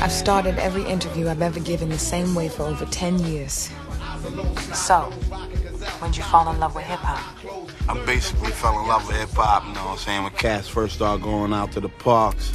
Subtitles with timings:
[0.00, 3.70] I've started every interview I've ever given the same way for over 10 years.
[4.74, 5.02] So,
[6.00, 7.22] when'd you fall in love with hip hop?
[7.88, 10.22] I basically fell in love with hip hop, you know what I'm saying?
[10.24, 12.52] When cats first started going out to the parks,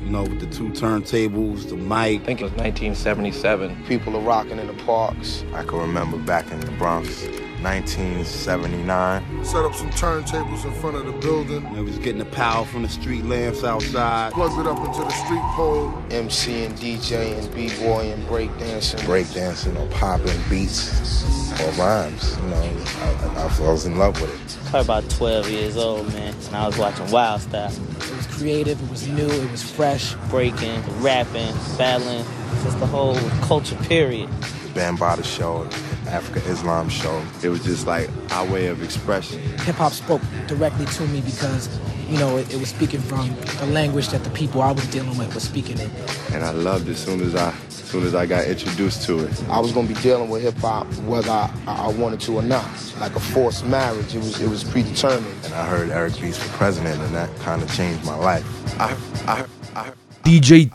[0.00, 2.22] you know, with the two turntables, the mic.
[2.22, 3.84] I think it was 1977.
[3.86, 5.44] People are rocking in the parks.
[5.54, 7.26] I can remember back in the Bronx,
[7.66, 9.44] 1979.
[9.44, 11.64] Set up some turntables in front of the building.
[11.74, 14.32] It was getting the power from the street lamps outside.
[14.34, 15.92] Plugged it up into the street pole.
[16.12, 19.00] MC and DJ and B-boy and breakdancing.
[19.00, 22.36] Breakdancing or popping beats or rhymes.
[22.36, 24.70] You know, I, I, I was in love with it.
[24.70, 26.36] Probably about 12 years old, man.
[26.46, 27.72] And I was watching Wild Style.
[27.72, 30.14] It was creative, it was new, it was fresh.
[30.30, 32.24] Breaking, rapping, battling,
[32.62, 34.30] just the whole culture period.
[34.40, 35.68] The Bambaataa show,
[36.06, 37.22] Afrika Islam show.
[37.42, 39.40] It was just like our way of expression.
[39.60, 41.68] Hip hop spoke directly to me because,
[42.08, 45.16] you know, it, it, was speaking from the language that the people I was dealing
[45.18, 45.90] with was speaking in.
[46.32, 49.20] And I loved it as soon as I as soon as I got introduced to
[49.24, 49.44] it.
[49.48, 52.68] I was gonna be dealing with hip hop whether I, I, wanted to or not.
[53.00, 54.14] Like a forced marriage.
[54.14, 55.44] It was it was predetermined.
[55.44, 56.32] And I heard Eric B.
[56.32, 58.44] for president and that kind of changed my life.
[58.80, 59.92] I I I
[60.24, 60.68] DJ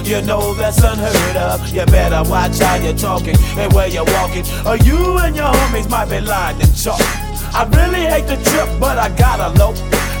[0.00, 0.04] Teo.
[0.04, 1.68] You know that's unheard of.
[1.72, 4.44] You better watch how you're talking and where you're walking.
[4.66, 7.00] Or you and your homies might be lying and chalk.
[7.54, 9.72] I really hate the trip, but I gotta low.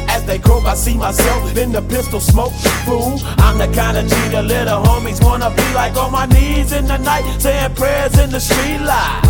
[0.08, 2.52] As they croak, I see myself in the pistol smoke.
[2.84, 6.72] Fool, I'm the kind of G the little homies wanna be like on my knees
[6.72, 9.29] in the night, saying prayers in the street light.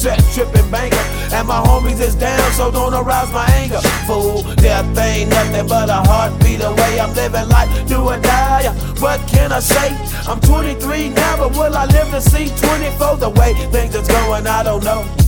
[0.00, 0.96] set tripping banker.
[1.36, 3.80] And my homies is down, so don't arouse my anger.
[4.06, 6.98] Fool, death ain't nothing but a heartbeat away.
[6.98, 8.72] I'm living life, do or die.
[8.98, 9.88] What can I say?
[10.26, 13.16] I'm 23 now, but will I live to see 24?
[13.18, 15.19] The way things is going, I don't know.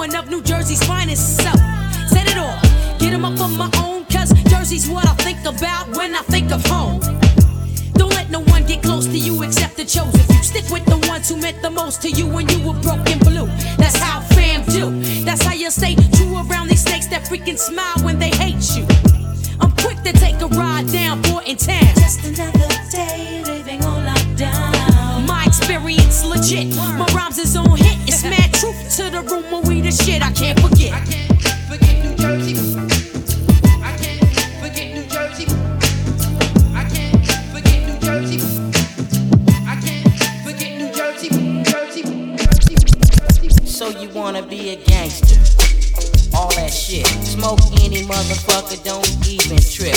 [0.00, 1.36] One of New Jersey's finest.
[1.36, 1.52] So,
[2.08, 2.62] set it off,
[2.98, 6.22] get them up on my own, cause Jersey's what I think think about when I
[6.22, 7.00] think of home.
[7.92, 10.42] Don't let no one get close to you except the chosen few.
[10.42, 13.46] Stick with the ones who meant the most to you when you were broken blue.
[13.76, 14.86] That's how fam do.
[15.22, 18.86] That's how you stay true around these snakes that freaking smile when they hate you.
[19.60, 21.99] I'm quick to take a ride down Borton Town.
[26.30, 26.74] Legit.
[26.76, 27.98] My rhymes is on hit.
[28.08, 30.92] It's mad truth to the rumor we the shit I can't forget.
[31.68, 32.54] Forget New Jersey.
[33.82, 34.22] I can't
[34.62, 35.46] forget New Jersey.
[36.74, 38.38] I can't forget New Jersey.
[39.66, 40.06] I can't
[40.46, 41.28] forget New Jersey.
[41.64, 42.02] Jersey.
[43.42, 43.66] Jersey.
[43.66, 45.36] So you wanna be a gangster?
[46.36, 47.06] All that shit.
[47.24, 49.96] Smoke any motherfucker, don't even trip.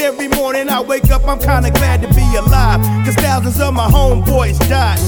[0.00, 2.80] And every morning I wake up, I'm kinda glad to be alive.
[3.04, 4.98] Cause thousands of my homeboys died.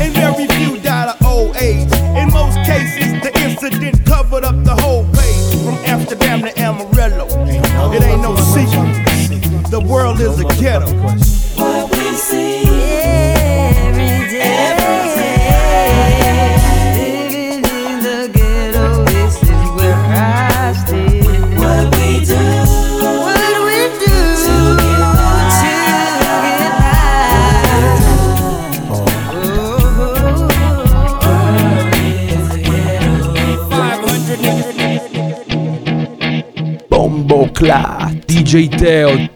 [0.00, 1.92] And very few died of old age.
[2.16, 5.64] In most cases, the incident covered up the whole page.
[5.64, 7.26] From Amsterdam to Amarillo.
[7.92, 9.70] It ain't no secret.
[9.70, 10.92] The world is a ghetto.
[11.56, 12.65] What we see
[37.56, 39.35] Cla, DJ Teo.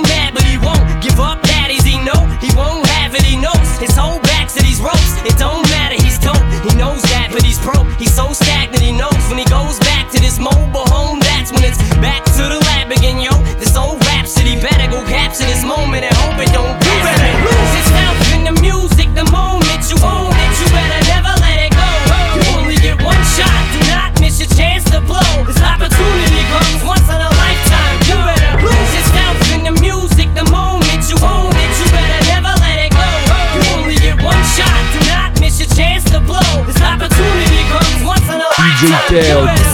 [38.81, 39.70] DJ Tell.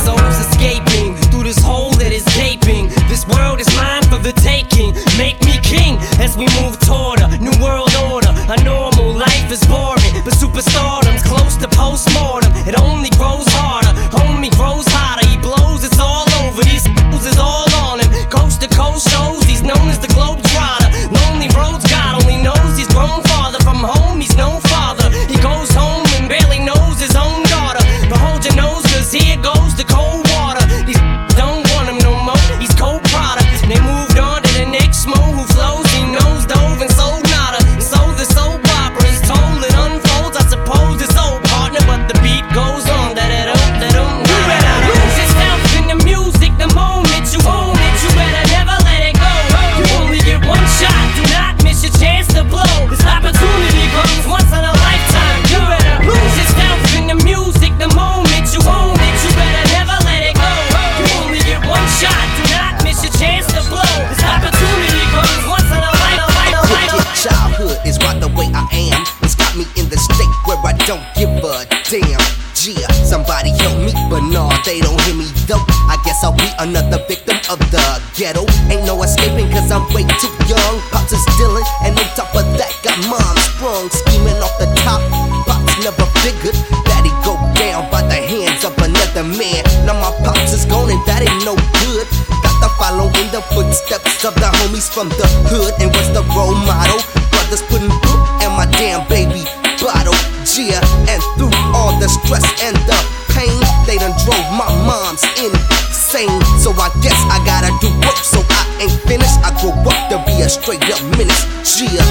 [94.98, 95.78] From the hood.
[95.78, 96.98] And what's the role model?
[97.30, 99.46] Brothers putting book and my damn baby
[99.78, 100.18] bottle.
[100.58, 102.98] Yeah, and through all the stress and the
[103.30, 106.42] pain, they done drove my mom's insane.
[106.58, 109.38] So I guess I gotta do work, so I ain't finished.
[109.46, 111.46] I grow up to be a straight up menace.
[111.78, 112.02] Yeah,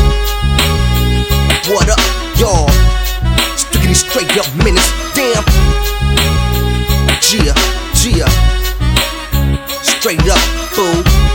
[1.67, 1.99] what up,
[2.39, 2.71] y'all?
[3.59, 4.87] Strictly straight up menace.
[5.11, 5.43] Damn.
[7.35, 7.51] Yeah,
[8.07, 8.31] yeah.
[9.83, 10.39] Straight up,
[10.71, 11.26] fool.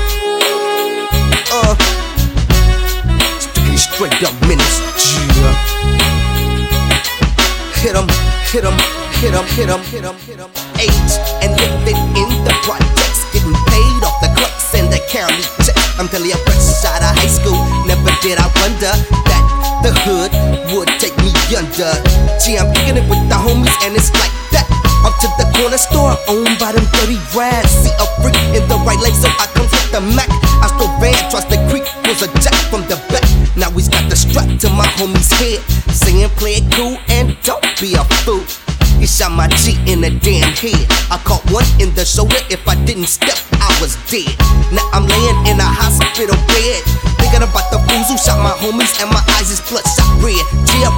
[4.01, 4.81] Straight up menace.
[5.37, 5.53] Yeah.
[7.85, 8.07] Hit 'em,
[8.49, 8.73] hit 'em,
[9.21, 10.49] hit 'em, hit 'em, hit 'em, hit 'em.
[10.81, 11.13] Age
[11.45, 15.85] and living in the projects, getting paid off the clerks and the county checks.
[15.99, 18.89] I'm telling you, fresh out of high school, never did I wonder
[19.29, 19.43] that
[19.85, 20.33] the hood
[20.73, 21.93] would take me under.
[22.41, 24.65] Gee, I'm kicking it with the homies, and it's like that.
[25.05, 27.69] Up to the corner store, owned by them dirty rats.
[27.85, 30.29] See a freak in the right lane, so I come with the Mac.
[30.57, 33.40] I stole van, trust the creek was a jack from the back.
[33.55, 35.59] Now he's got the strap to my homie's head,
[35.91, 38.43] saying play it cool and don't be a fool.
[39.01, 40.85] He shot my G in the damn head.
[41.09, 42.37] I caught one in the shoulder.
[42.53, 44.29] If I didn't step, I was dead.
[44.71, 46.79] Now I'm laying in a hospital bed.
[47.17, 50.45] Thinking about the fools who shot my homies, and my eyes is bloodshot red.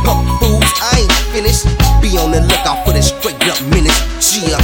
[0.03, 1.63] Pump fools, I ain't finished.
[2.03, 3.95] Be on the lookout for the straight up menace.
[4.35, 4.59] Yeah.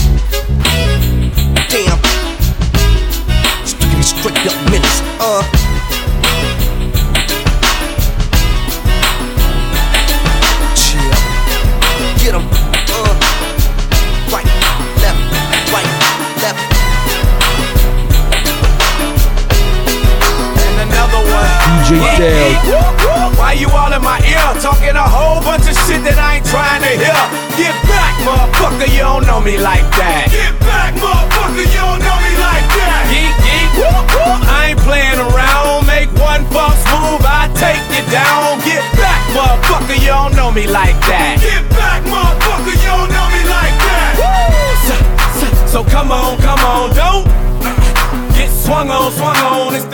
[1.72, 2.00] Damn.
[3.66, 5.00] Strictly straight up menace.
[5.20, 5.59] Uh.
[21.90, 23.34] DJ Teo.
[23.34, 26.46] Why you all in my ear talking a whole bunch of shit that I ain't
[26.46, 27.18] trying to hear?
[27.58, 30.30] Get back, motherfucker, you don't know me like that.
[30.30, 33.10] Get back, motherfucker, you don't know me like that.
[33.10, 34.38] Yeet, yeet, whoop, whoop.
[34.46, 35.90] I ain't playing around.
[35.90, 38.62] Make one false move, I take you down.
[38.62, 41.09] Get back, motherfucker, you don't know me like that.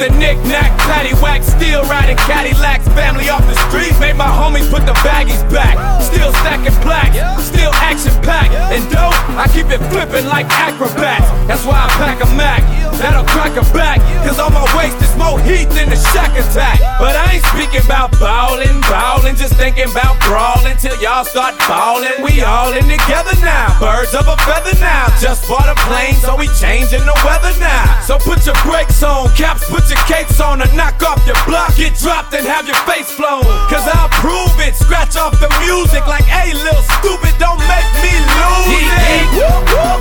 [0.06, 2.86] The knick-knack, paddywhack, still riding Cadillacs.
[2.94, 5.74] Family off the street, made my homies put the baggies back.
[6.00, 8.54] Still stacking plaques, still action-packed.
[8.70, 11.26] And dope, I keep it flipping like acrobats.
[11.50, 12.62] That's why I pack a Mac,
[13.02, 13.98] that'll crack a back.
[14.22, 16.78] Cause on my waist is more heat than the Shaq attack.
[17.02, 22.22] But I ain't speaking about ballin', ballin', just thinking about brawling till y'all start ballin'.
[22.22, 25.10] We all in together now, birds of a feather now.
[25.18, 28.02] Just bought a plane, so we changing the weather now.
[28.06, 31.76] So put your brakes on, caps, put your capes on, and knock off your block.
[31.76, 33.44] Get dropped and have your face flown.
[33.72, 38.14] Cause I'll prove it, scratch off the music like, hey, little stupid, don't make me
[38.14, 39.26] lose it.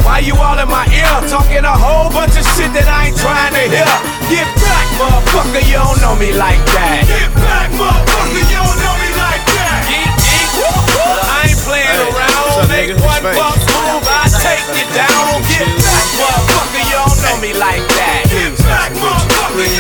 [0.05, 3.19] Why you all in my ear talking a whole bunch of shit that I ain't
[3.19, 3.93] trying to hear?
[4.31, 7.05] Get back, motherfucker, you don't know me like that.
[7.09, 9.81] Get back, motherfucker, you don't know me like that.
[9.91, 10.51] Yeet, yeet.
[11.05, 12.69] I ain't playing around.
[12.71, 15.43] Make one false move, I take you down.
[15.51, 18.24] Get back, motherfucker, you don't know me like that.
[19.55, 19.71] Look,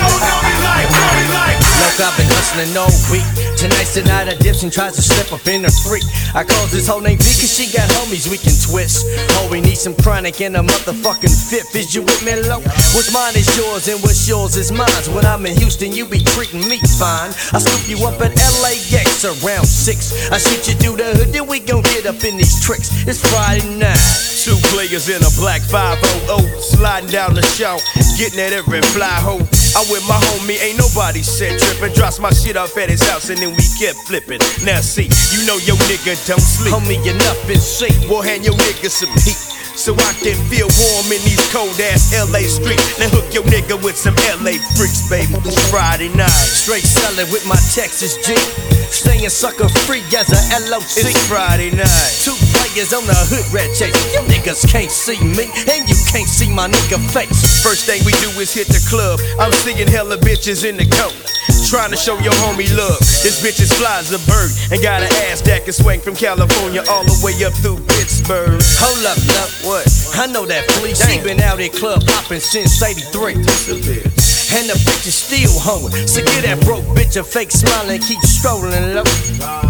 [1.98, 5.48] I've been hustling all week Tonight's the night of dips and tries to slip up
[5.48, 6.04] in the freak.
[6.36, 9.08] I call this whole name V cause she got homies we can twist.
[9.40, 11.74] Oh, we need some chronic and a motherfucking fifth.
[11.74, 12.60] Is you with me, low?
[12.92, 14.90] What's mine is yours and what's yours is mine.
[15.16, 17.32] When I'm in Houston, you be treating me fine.
[17.56, 20.28] I scoop you up at LAX around six.
[20.28, 22.92] I shoot you through the hood, then we gon' get up in these tricks.
[23.08, 23.96] It's Friday night.
[24.44, 27.80] Two players in a black 500, sliding down the show,
[28.20, 29.40] getting at every fly hole.
[29.74, 31.92] I'm with my homie, ain't nobody said trippin'.
[31.94, 34.38] Drops my shit off at his house and then we kept flipping.
[34.62, 36.72] Now see, you know your nigga don't sleep.
[36.72, 37.98] Homie, enough is safe.
[38.08, 39.38] Well, hand your nigga some heat.
[39.74, 42.98] So I can feel warm in these cold ass LA streets.
[42.98, 45.34] Now hook your nigga with some LA freaks, baby.
[45.42, 46.30] It's Friday night.
[46.30, 48.38] Straight selling with my Texas G.
[48.90, 50.82] Staying sucker free as a LOC.
[50.96, 52.12] It's Friday night.
[52.24, 53.94] Two players on the hood red chase.
[54.12, 57.62] You niggas can't see me, and you can't see my nigga face.
[57.62, 59.20] First thing we do is hit the club.
[59.38, 61.14] I'm seeing hella bitches in the coat.
[61.68, 62.98] Trying to show your homie love.
[63.24, 66.14] This bitch is fly as a bird and got an ass that can swing from
[66.14, 68.60] California all the way up through Pittsburgh.
[68.78, 69.50] Hold up, love.
[69.64, 69.84] What?
[70.14, 71.00] I know that police.
[71.04, 73.34] She been out in club hopping since 83.
[74.54, 76.06] And the bitch is still hungry.
[76.06, 79.02] So get that broke bitch a fake smile and keep strolling low.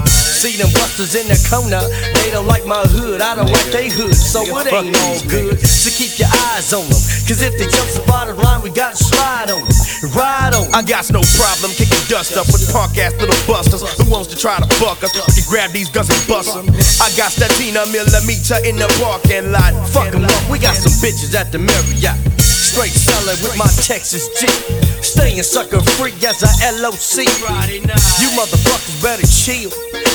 [0.05, 1.81] See them busters in the corner.
[2.21, 4.13] They don't like my hood, I don't like they hood.
[4.13, 5.57] So it ain't all good.
[5.65, 7.01] So keep your eyes on them.
[7.25, 9.73] Cause if they jump the bottom line, we gotta slide on them.
[10.13, 10.75] Ride on 'em.
[10.77, 14.37] I got no problem kicking dust up with punk ass little busters who wants to
[14.37, 15.17] try to fuck us.
[15.17, 16.69] You can grab these guns and bust them.
[17.01, 19.73] I got Statina millimeter in the parking lot.
[19.89, 22.34] Fuck 'em up, we got some bitches at the Marriott.
[22.75, 24.49] Straight selling with my Texas G.
[25.01, 27.23] Staying sucker free as a LOC.
[28.21, 29.71] You motherfuckers better chill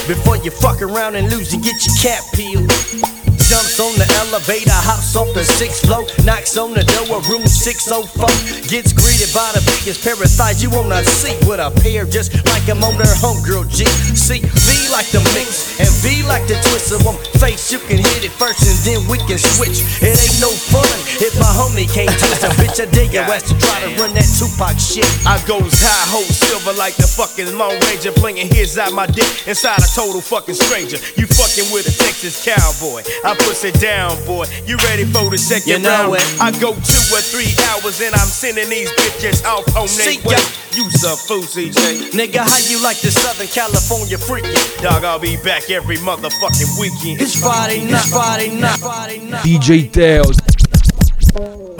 [0.10, 3.09] before you fuck around and lose and get your cap peeled.
[3.50, 7.42] Jumps on the elevator, hops off the sixth floor, knocks on the door of room
[7.42, 8.30] 604.
[8.70, 12.30] Gets greeted by the biggest pair of thighs you wanna see with a pair just
[12.54, 13.90] like I'm on their homegirl G.
[14.14, 17.74] See, V like the mix and V like the twist of one face.
[17.74, 19.82] You can hit it first and then we can switch.
[19.98, 20.86] It ain't no fun
[21.18, 22.78] if my homie can't twist a bitch.
[22.78, 25.10] I dig your ass to try to run that Tupac shit.
[25.26, 29.50] I goes high, hold silver like the fucking Lone Ranger, playing his out my dick
[29.50, 31.02] inside a total fucking stranger.
[31.18, 33.02] You fucking with a Texas cowboy.
[33.26, 34.46] I push it down, boy.
[34.66, 36.22] You ready for the second You know round?
[36.22, 36.42] it.
[36.42, 40.30] I go two or three hours and I'm sending these bitches off on See their
[40.30, 40.36] way.
[40.36, 40.42] ya.
[40.78, 42.12] You's a fool, CJ.
[42.14, 44.54] Nigga, how you like the Southern California freaky?
[44.82, 47.22] Dog, I'll be back every motherfucking weekend.
[47.22, 49.44] It's Friday night, Friday night, Friday night.
[49.44, 50.24] DJ Teo.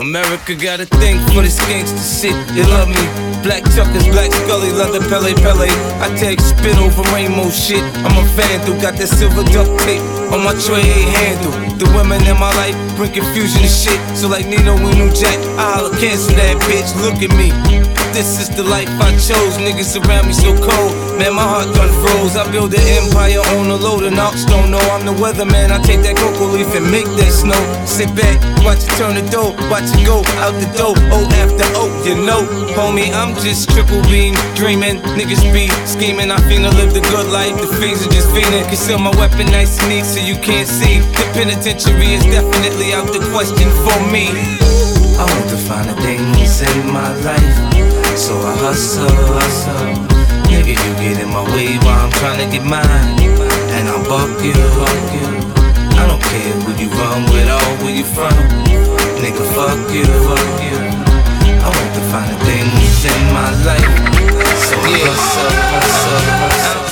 [0.00, 2.34] America got a thing for this gangsta shit.
[2.54, 3.29] They love me.
[3.42, 5.70] Black Chuckers, Black Scully, leather Pelle Pelle.
[6.04, 7.82] I take spit over rainbow shit.
[8.04, 10.84] I'm a fan vandal, got that silver duct tape on my tray
[11.16, 11.52] handle.
[11.80, 13.98] The women in my life bring confusion and shit.
[14.16, 16.92] So like Nino and New Jack, I holla cancel that bitch.
[17.00, 17.50] Look at me.
[18.12, 19.54] This is the life I chose.
[19.62, 20.92] Niggas around me so cold.
[21.16, 22.34] Man, my heart done froze.
[22.36, 24.44] I build an empire on a load of knocks.
[24.44, 25.70] Don't know I'm the weatherman.
[25.70, 27.60] I take that cocoa leaf and make that snow.
[27.86, 29.54] Sit back, watch it turn the dough.
[29.70, 30.98] Watch it go out the door.
[31.14, 32.42] O after O, you know.
[32.74, 34.98] Homie, I'm just triple beam dreaming.
[35.14, 36.30] Niggas be scheming.
[36.30, 37.54] I finna live the good life.
[37.60, 38.66] The fiends are just fiending.
[38.66, 41.00] Conceal my weapon nice and neat so you can't see.
[41.18, 44.30] The penitentiary is definitely out the question for me.
[45.20, 47.56] I want to find a thing things save my life.
[48.16, 49.94] So I hustle, hustle.
[50.48, 53.20] Nigga, you get in my way while I'm trying to get mine.
[53.76, 55.28] And I'll buck you, buck you.
[56.00, 58.32] I don't care who you run with or where you from.
[59.20, 60.78] Nigga, fuck you, fuck you.
[61.60, 63.84] I want to find the things in my life.
[64.56, 66.84] So I hustle, hustle, hustle.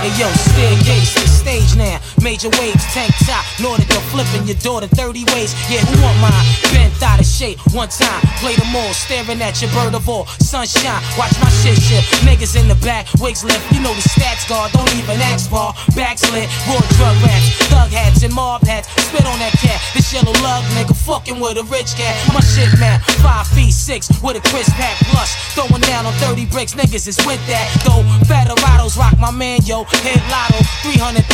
[0.00, 1.96] Hey yo, staircase stage now.
[2.20, 5.56] Major waves, tank top, nautical flipping your daughter 30 ways.
[5.72, 6.44] Yeah, who want mine?
[6.72, 8.20] Bent out of shape, one time.
[8.44, 10.26] Play them all, staring at your bird of all.
[10.44, 12.04] Sunshine, watch my shit shift.
[12.28, 13.64] Niggas in the back, wigs lift.
[13.72, 15.72] You know the stats guard, don't even ask for.
[15.96, 18.88] Backslid, raw drug rats, thug hats and mob hats.
[19.08, 22.12] Spit on that cat, this yellow lug nigga fucking with a rich cat.
[22.34, 25.32] My shit man, five feet six with a crisp pack plus.
[25.56, 27.66] Throwing down on 30 bricks, niggas is with that.
[27.88, 29.84] Though Federados rock my man, yo.
[30.04, 30.60] Hit lotto,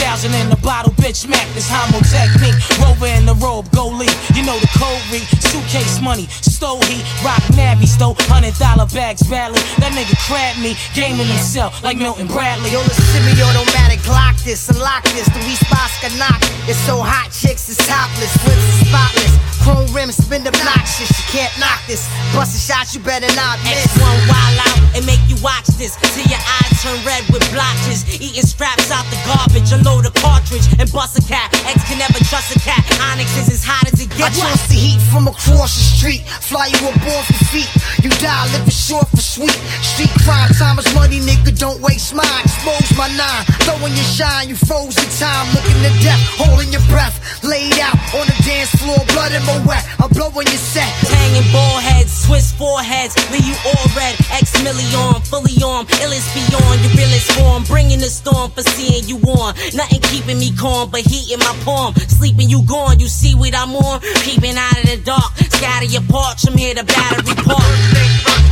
[0.04, 1.26] 300,000 in the bottle, bitch.
[1.28, 2.52] Mac this homo technique.
[2.76, 4.12] Rover in the robe, go lead.
[4.36, 5.24] You know the code read.
[5.40, 9.60] Suitcase money, stole heat, rock navy, stole hundred dollar bags badly.
[9.80, 12.70] That nigga crabbed me, gaming himself like Milton Bradley.
[12.70, 15.26] Yo, the semi-automatic Glock this, unlock this.
[15.32, 16.40] The response can knock.
[16.68, 19.53] It's so hot, chicks is topless, whips is spotless.
[19.64, 22.04] Chrome rims spin obnoxious, you can't knock this.
[22.36, 23.88] Bust a shot, you better not miss.
[23.96, 28.04] X1 wild out and make you watch this till your eyes turn red with blotches.
[28.20, 29.80] Eating scraps out the garbage, a
[30.20, 31.48] cartridge and bust a cat.
[31.64, 32.84] X can never trust a cat.
[33.08, 34.36] Onyx is as hot as it gets.
[34.36, 37.70] I toss the heat from across the street, fly you aboard for feet.
[38.04, 39.56] You die living short for sweet.
[39.80, 41.56] Street crime, time is money, nigga.
[41.56, 42.44] Don't waste mine.
[42.44, 44.48] Expose my nine, throwing your shine.
[44.48, 47.16] You froze in time, looking to death, holding your breath.
[47.42, 49.84] Laid out on the dance floor, blood in my wet.
[50.02, 50.90] I'm blowing your set.
[51.06, 54.14] Hanging ball heads, Swiss foreheads, leave you all red.
[54.34, 57.62] X million, fully armed, illest beyond your realest form.
[57.64, 59.54] Bringing the storm for seeing you on.
[59.74, 61.94] Nothing keeping me calm, but heat in my palm.
[62.08, 64.00] Sleeping you gone, you see what I'm on.
[64.26, 66.46] Peeping out of the dark, scatter your parts.
[66.46, 67.64] I'm here to battery park.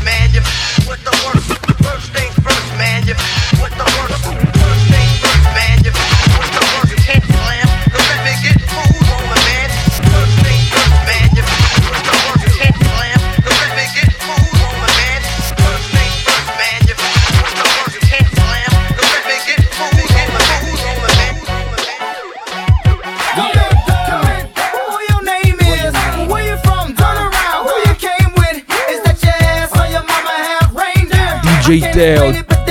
[0.05, 0.43] man, you
[0.89, 1.51] with the worst.
[1.83, 3.15] First things first, man, you
[3.61, 4.62] with the worst.
[31.63, 32.62] DJ Dale.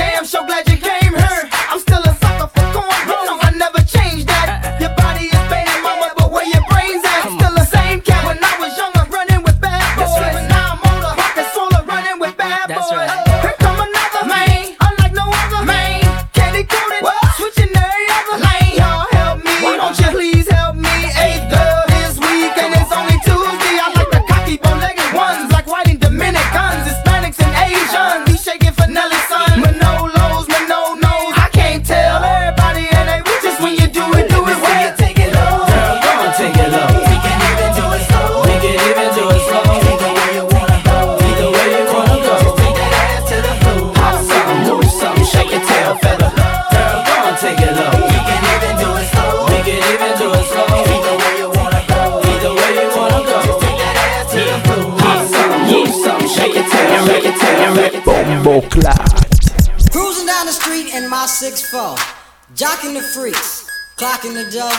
[62.94, 64.70] The freaks, clocking the dough.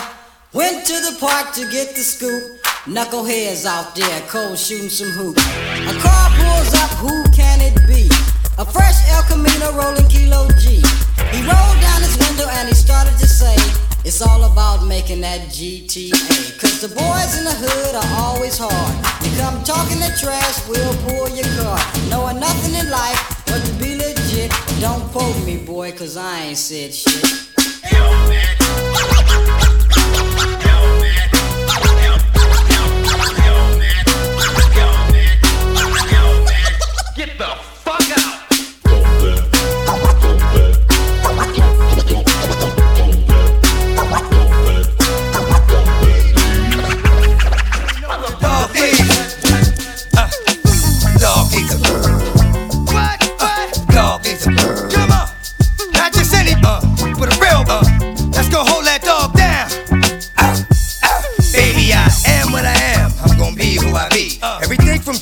[0.54, 2.44] Went to the park to get the scoop.
[2.86, 5.42] Knuckleheads out there, cold shooting some hoops.
[5.88, 8.10] A car pulls up, who can it be?
[8.58, 10.84] A fresh El Camino rolling Kilo G.
[11.32, 13.56] He rolled down his window and he started to say,
[14.06, 16.60] It's all about making that GTA.
[16.60, 18.94] Cause the boys in the hood are always hard.
[19.24, 21.80] You come talking the trash, we'll pull your car.
[22.10, 24.52] Knowing nothing in life but to be legit.
[24.82, 27.53] Don't quote me, boy, cause I ain't said shit.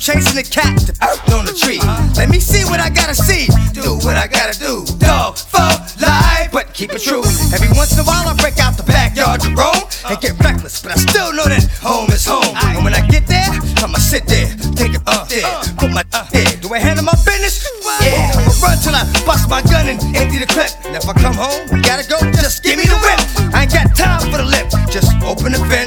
[0.02, 1.78] Chasing the cat to out on the tree.
[2.18, 3.46] Let me see what I gotta see.
[3.70, 4.82] Do what I gotta do.
[4.98, 5.62] Dog for
[6.02, 7.22] life, but keep it true.
[7.54, 10.82] Every once in a while, I break out the backyard to roam and get reckless,
[10.82, 12.50] but I still know that home is home.
[12.74, 13.46] And when I get there,
[13.78, 15.46] I'ma sit there, take it up there,
[15.78, 16.50] put my uh, there.
[16.58, 17.62] Do I handle my business?
[18.02, 20.74] Yeah, I'ma run till I bust my gun and empty the clip.
[20.82, 23.22] And if I come home, gotta go, just give me the whip.
[23.54, 25.81] I ain't got time for the lip, just open the fence.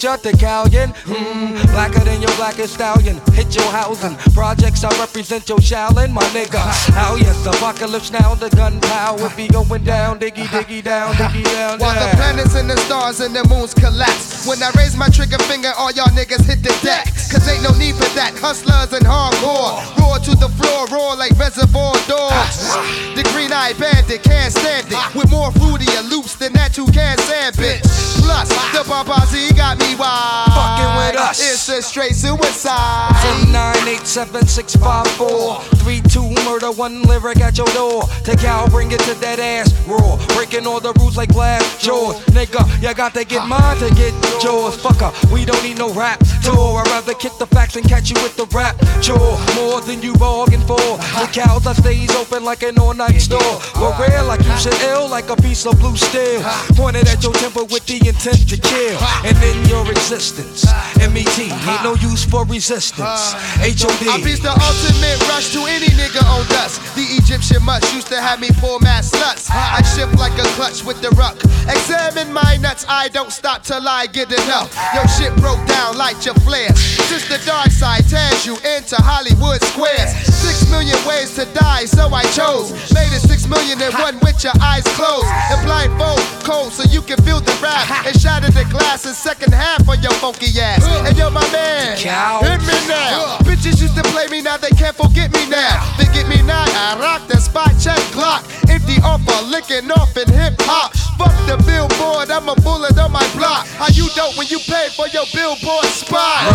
[0.00, 0.20] Vulture.
[0.22, 3.20] The Callion, hmm, blacker than your blackest stallion.
[3.32, 4.16] Hit your housing.
[4.34, 6.60] Projects, I represent your Shaolin, my nigga.
[6.94, 11.94] How yes, apocalypse now, the gunpowder be going down, diggy, diggy down, diggy down, While
[11.94, 14.46] the planets and the stars and the moons collapse.
[14.46, 17.08] When I raise my trigger finger, all y'all niggas hit the deck.
[17.30, 18.34] Cause ain't no need for that.
[18.36, 19.78] Hustlers and hardcore.
[20.02, 22.74] Roar to the floor, roar like reservoir dogs.
[23.14, 25.14] The green eyed bandit can't stand it.
[25.14, 27.82] With more fruity loops than that you can stand, bitch.
[28.18, 30.52] Plus, the Babazi got me wild.
[30.52, 31.38] Fucking with us.
[31.40, 33.14] It's a straight suicide.
[33.22, 38.02] From 987 32 murder, one lyric at your door.
[38.24, 40.16] Take out, bring it to that ass raw.
[40.34, 42.18] Breaking all the rules like glass jaws.
[42.26, 44.12] Nigga, you got to get mine to get
[44.42, 44.76] yours.
[44.76, 46.78] Fucker, we don't need no rap tour.
[46.80, 49.36] I'd rather kick the facts and catch you with the rap chore.
[49.54, 50.80] More than you bargained for.
[51.20, 53.60] The cows I stays open like an all night store.
[53.76, 56.40] We're rare like you should ill, like a piece of blue steel.
[56.80, 58.96] Pointed at your temple with the intent to kill.
[59.28, 60.64] And in your existence,
[60.96, 63.36] MET, ain't no use for resistance.
[63.60, 64.00] HOD.
[64.08, 66.80] I beat the ultimate rush to any nigga on dust.
[66.96, 69.52] The Egyptian much used to have me pull mad sluts.
[69.52, 71.36] I shift like a clutch with the ruck.
[71.68, 74.72] Examine my nuts, I don't stop till I get enough.
[74.94, 76.72] Yo, shit broke down, light your flare.
[77.10, 80.14] Since the dark side tears you into Hollywood squares.
[80.30, 82.70] Six million ways to die, so I chose.
[82.94, 85.26] Made it six million and one with your eyes closed.
[85.50, 88.06] And blindfold cold so you can feel the rap.
[88.06, 90.86] And shatter the glass in second half on your funky ass.
[91.02, 91.98] And yo, my man,
[92.46, 93.42] hit me now.
[93.42, 95.82] Bitches used to play me, now they can't forget me now.
[95.98, 98.46] They get me now, I rock the spot, check clock.
[98.70, 100.94] Empty offer, licking off in hip hop.
[101.18, 103.66] Fuck the billboard, I'm a bullet on my block.
[103.76, 106.46] How you dope when you pay for your billboard spot?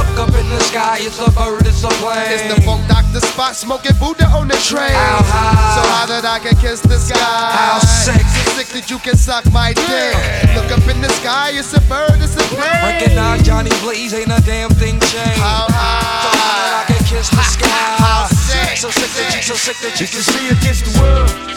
[0.46, 2.30] In the sky, it's a bird, it's a plane.
[2.30, 4.94] It's the Funk Doctor Spock, smoking Buddha on the train.
[4.94, 5.74] How high?
[5.74, 7.18] So high that I can kiss the sky.
[7.18, 8.22] How sick?
[8.22, 10.14] So sick that you can suck my dick.
[10.54, 12.78] Look up in the sky, it's a bird, it's a plane.
[12.86, 15.42] Recognize Johnny Blaze, ain't a damn thing changed.
[15.42, 16.22] How high?
[16.22, 17.98] So high that I can kiss the sky.
[17.98, 18.78] How sick?
[18.78, 21.56] So sick that you, so sick that you This is me against the world.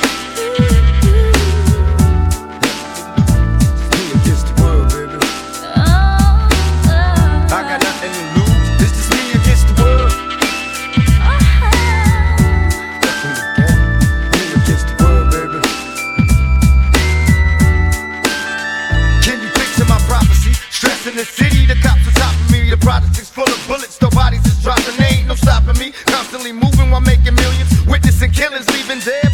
[21.19, 22.71] The city, the cops on top of me.
[22.71, 24.95] The projects full of bullets, no bodies is dropping.
[25.03, 25.91] Ain't no stopping me.
[26.07, 27.71] Constantly moving while making millions.
[27.87, 29.28] Witnessing killings, leaving dead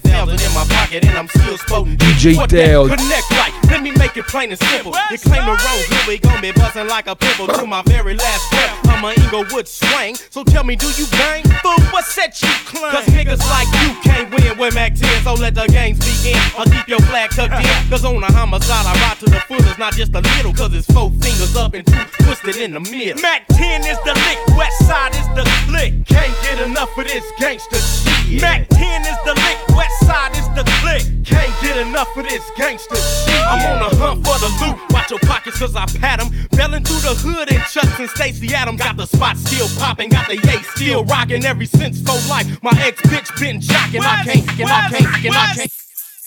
[0.00, 0.12] tricky.
[0.16, 1.96] 20,000 in my pocket and I'm still spoken.
[1.96, 2.84] DJ What Dale.
[2.86, 3.52] that connect like?
[3.70, 4.94] Let me make it plain and simple.
[5.10, 8.14] You claim the road, here we gon' be bustin' like a pimple to my very
[8.14, 8.78] last breath.
[8.88, 10.14] I'm a Inglewood swang.
[10.30, 11.42] So tell me, do you bang?
[11.62, 12.92] Fool, what set you claim?
[12.92, 16.38] Cause niggas like you can't win with Mack 10, so let the games begin.
[16.56, 17.90] I'll keep your flag tucked in.
[17.90, 19.60] Cause on a homicide, I ride to the foot.
[19.66, 22.80] It's not just a little, cause it's four fingers up and two twisted in the
[22.80, 23.20] middle.
[23.22, 26.04] Mack 10 is the lick, West Side is the click.
[26.06, 28.40] Can't get enough of this gangster shit.
[28.42, 31.02] Mack 10 is the lick, West Side is the click.
[31.24, 32.96] Can't get enough enough of this gangster.
[33.28, 34.78] I'm on the hunt for the loot.
[34.92, 36.30] Watch your pockets, cause I pat 'em.
[36.52, 38.80] Belling through the hood in Chucks and Stacy Adams.
[38.80, 41.44] Got the spot still popping, got the yay still rocking.
[41.44, 44.02] Every since for life, my ex bitch been jocking.
[44.02, 45.72] I can't, and I can't, and I can't.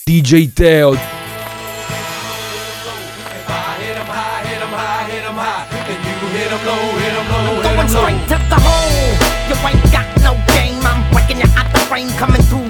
[0.08, 0.96] DJ Teo.
[7.62, 8.96] Going straight to the hole.
[9.48, 10.84] You ain't got no game.
[10.84, 12.65] I'm breaking you out the frame, coming through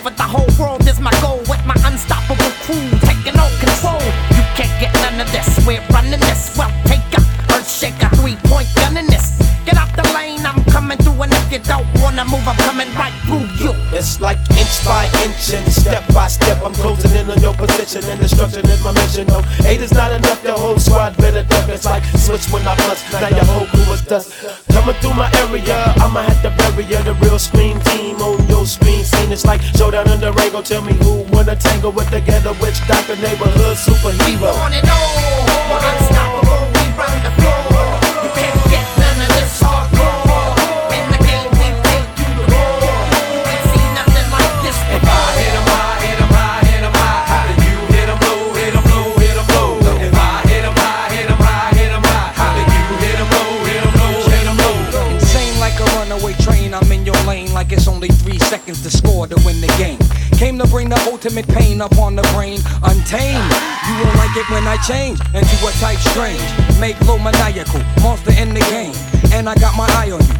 [0.00, 1.38] over the whole world is my goal.
[1.48, 4.00] With my unstoppable crew taking all control.
[4.36, 5.48] You can't get none of this.
[5.66, 6.56] We're running this.
[6.56, 7.20] Well, take a
[7.52, 9.29] earth shaker, three point gun in this.
[11.22, 13.72] And if you don't wanna move, I'm coming right through you.
[13.92, 16.62] It's like inch by inch and step by step.
[16.64, 19.26] I'm closing in on your position and destruction is my mission.
[19.26, 20.42] No, eight is not enough.
[20.42, 21.68] The whole squad better duck.
[21.68, 23.04] It's like switch when I bust.
[23.12, 24.32] Now your whole crew is dust.
[24.72, 27.02] Coming through my area, I'ma have to bury ya.
[27.02, 29.32] The real scream team on your screen scene.
[29.32, 30.62] It's like showdown in the Rango.
[30.62, 34.52] Tell me who wanna tangle with the ghetto witch doctor, neighborhood superhero.
[34.64, 36.64] On and on, unstoppable.
[36.74, 37.59] We run the floor.
[57.52, 59.98] Like it's only three seconds to score to win the game.
[60.38, 63.50] Came to bring the ultimate pain up on the brain, untamed.
[63.86, 66.40] You won't like it when I change into a type strange.
[66.80, 68.94] Make low maniacal, monster in the game.
[69.32, 70.39] And I got my eye on you.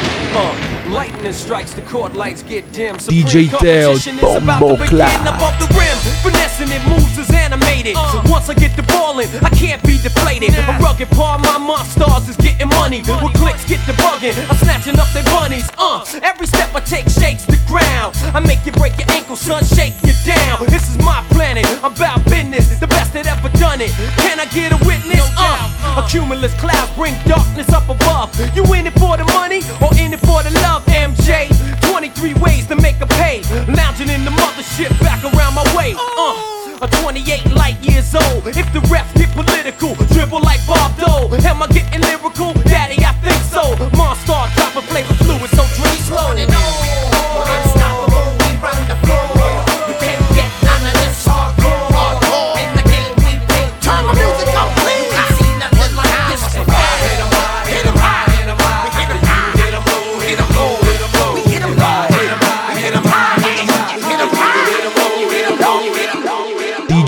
[0.00, 2.96] Fuck lightning strikes, the court lights get dim.
[2.96, 5.20] DJ Supreme Teo, competition about to Bombo begin Clat.
[5.22, 5.96] above the rim.
[6.22, 7.94] Finessing it moves is animated.
[8.12, 10.50] So once I get the ball in, I can't be deflated.
[10.54, 13.02] A rugged part, my monsters is getting money.
[13.22, 14.34] With clicks, get the bugging.
[14.50, 15.68] I'm snatching up their bunnies.
[15.78, 18.14] Uh, every step I take shakes the ground.
[18.34, 20.66] I make you break your ankle, son, shake you down.
[20.66, 21.66] This is my planet.
[21.84, 23.90] I'm about business, the best that ever done it.
[24.18, 25.22] Can I get a witness?
[25.38, 28.28] Uh, a cumulus cloud bring darkness up above.
[28.54, 31.48] You in it for the money or in it for the love, MJ?
[31.90, 33.42] 23 ways to make a pay.
[33.68, 35.94] Lounging in the mothership back around my way.
[35.96, 38.46] Uh, a 28 light years old.
[38.46, 41.34] If the refs get political, dribble like Bob Dole.
[41.34, 42.52] Am I getting lyrical?
[42.64, 43.76] Daddy, I think so.
[43.96, 46.89] Monster dropping flavor fluid, so drink slow.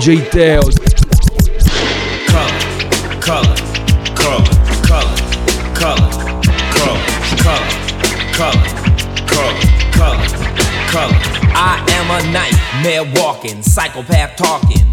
[0.03, 0.59] DJ Teo.
[2.27, 2.59] color,
[3.21, 3.55] color,
[4.19, 4.43] color,
[4.83, 5.15] color,
[5.73, 6.09] color,
[6.75, 6.99] color,
[7.39, 7.71] color,
[8.33, 8.67] color,
[9.25, 9.63] color,
[9.93, 10.27] color,
[10.91, 11.19] color.
[11.55, 14.92] I am a nightmare walking, psychopath talking.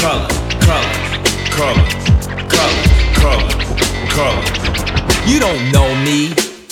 [0.00, 0.28] color,
[0.60, 0.92] color,
[1.50, 1.88] color,
[2.48, 2.78] color,
[3.14, 3.50] color,
[4.08, 4.42] color.
[5.26, 6.28] You don't know me,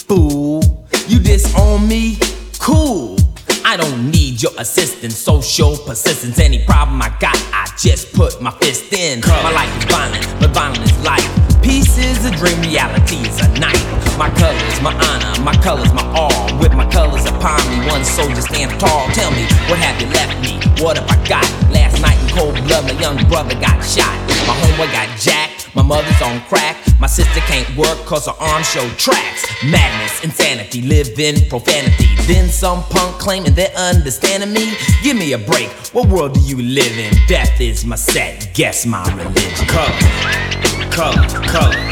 [0.06, 0.62] fool.
[1.08, 2.18] You disown me,
[2.60, 3.16] cool.
[3.64, 6.38] I don't need your assistance, social persistence.
[6.38, 9.20] Any problem I got, I just put my fist in.
[9.20, 11.26] My life is violent, but violent is life.
[11.62, 13.82] Peace is a dream, reality is a night.
[14.16, 16.58] My colors, my honor, my colors, my all.
[16.60, 19.08] With my colors upon me, one soldier stands tall.
[19.08, 20.60] Tell me, what have you left me?
[20.82, 21.44] What have I got?
[21.72, 24.14] Last night cold blood, my young brother got shot.
[24.46, 26.76] My homeboy got jacked, my mother's on crack.
[27.00, 29.42] My sister can't work cause her arms show tracks.
[29.64, 32.08] Madness, insanity, live in profanity.
[32.26, 34.76] Then some punk claiming they're understanding me.
[35.02, 37.12] Give me a break, what world do you live in?
[37.26, 39.66] Death is my set, guess my religion.
[39.66, 41.90] Color, color, color,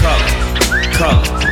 [0.00, 1.45] color, color.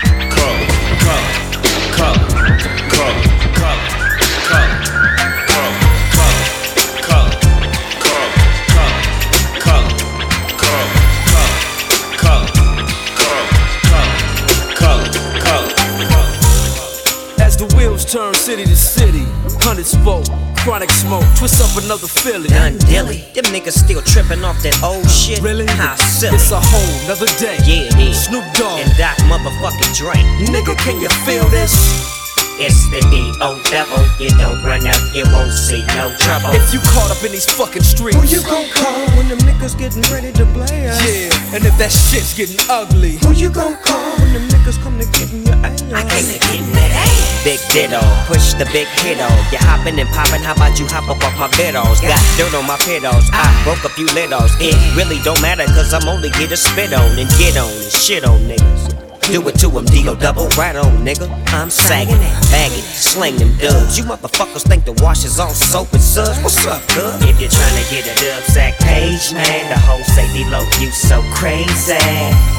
[18.54, 19.24] City to city.
[19.64, 20.26] Hundred spoke,
[20.58, 22.48] chronic smoke, twist up another Philly.
[22.48, 23.24] Done dilly.
[23.34, 25.40] Them niggas still tripping off that old shit.
[25.40, 25.66] Really?
[25.66, 26.36] How silly.
[26.36, 27.58] It's a whole nother day.
[27.66, 28.26] Yeah, is.
[28.26, 28.78] Snoop Dogg.
[28.78, 30.14] And that motherfucking Dre.
[30.46, 32.13] Nigga, can you feel this?
[32.56, 33.58] It's the D.O.
[33.66, 33.98] devil.
[34.22, 36.54] You don't run up, you won't see no trouble.
[36.54, 39.74] If you caught up in these fucking streets, Who you gon' call when them niggas
[39.74, 41.02] getting ready to blast?
[41.02, 44.94] Yeah, and if that shit's getting ugly, Who you gon' call when them niggas come
[45.02, 45.82] to get in your ass?
[45.90, 47.42] I came to get in that ass.
[47.42, 47.98] Big ditto,
[48.30, 49.26] push the big hito.
[49.50, 51.98] You hoppin' and poppin', how about you hop up off my biddles?
[52.06, 53.62] Got dirt on my pedals, I ah.
[53.66, 54.54] broke a few littles.
[54.62, 57.90] It really don't matter, cause I'm only here to spit on and get on and
[57.90, 59.03] shit on niggas.
[59.32, 60.14] Do it to him, D.O.
[60.16, 61.24] double right on, nigga.
[61.48, 63.96] I'm sagging it, bagging it, slang them dubs.
[63.96, 66.38] You motherfuckers think the wash is all soap and suds.
[66.42, 67.24] What's up, cuz?
[67.24, 70.92] If you're trying to get a dub sack page, man, the whole say below you
[70.92, 71.96] so crazy.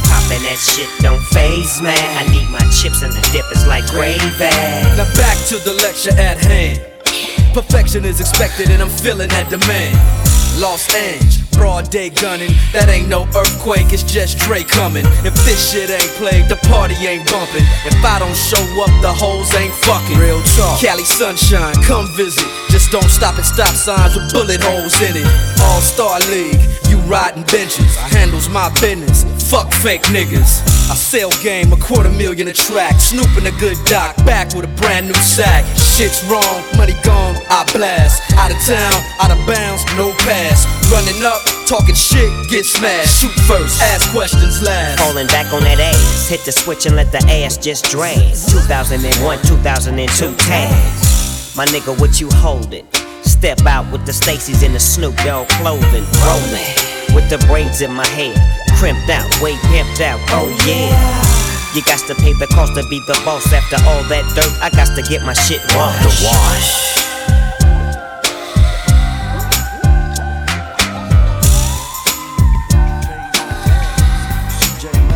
[0.10, 1.94] Popping that shit don't phase, man.
[2.18, 4.26] I need my chips and the dip is like gravy.
[4.98, 6.82] Now back to the lecture at hand.
[7.54, 10.25] Perfection is expected and I'm feeling that demand.
[10.58, 12.52] Los Angeles, broad day gunning.
[12.72, 15.06] That ain't no earthquake, it's just Dre coming.
[15.28, 17.66] If this shit ain't played, the party ain't bumping.
[17.84, 20.18] If I don't show up, the hoes ain't fucking.
[20.18, 20.80] Real talk.
[20.80, 22.48] Cali sunshine, come visit.
[22.70, 25.28] Just don't stop at stop signs with bullet holes in it.
[25.68, 27.98] All Star League, you riding benches.
[28.00, 29.35] I Handles my business.
[29.46, 30.66] Fuck fake niggas.
[30.90, 33.00] I sell game, a quarter million a track.
[33.00, 35.64] Snooping a good doc, back with a brand new sack.
[35.78, 38.24] Shit's wrong, money gone, I blast.
[38.34, 40.66] Out of town, out of bounds, no pass.
[40.90, 43.22] Running up, talking shit, get smashed.
[43.22, 45.00] Shoot first, ask questions last.
[45.00, 46.28] Falling back on that ass.
[46.28, 48.18] Hit the switch and let the ass just drag.
[48.50, 51.56] 2001, 2002 tags.
[51.56, 52.88] My nigga, what you holding?
[53.22, 56.06] Step out with the Stacy's in the Snoop Dogg clothing.
[56.26, 58.34] Rolling with the braids in my hair.
[58.78, 60.20] Crimped out, way pimped out.
[60.30, 61.24] Oh yeah.
[61.74, 63.52] You got to pay the cost to be the boss.
[63.52, 66.04] After all that dirt, I got to get my shit washed.
[66.04, 66.96] The wash.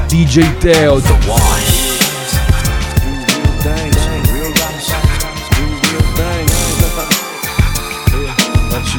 [0.10, 1.90] DJ Teo, The Wash.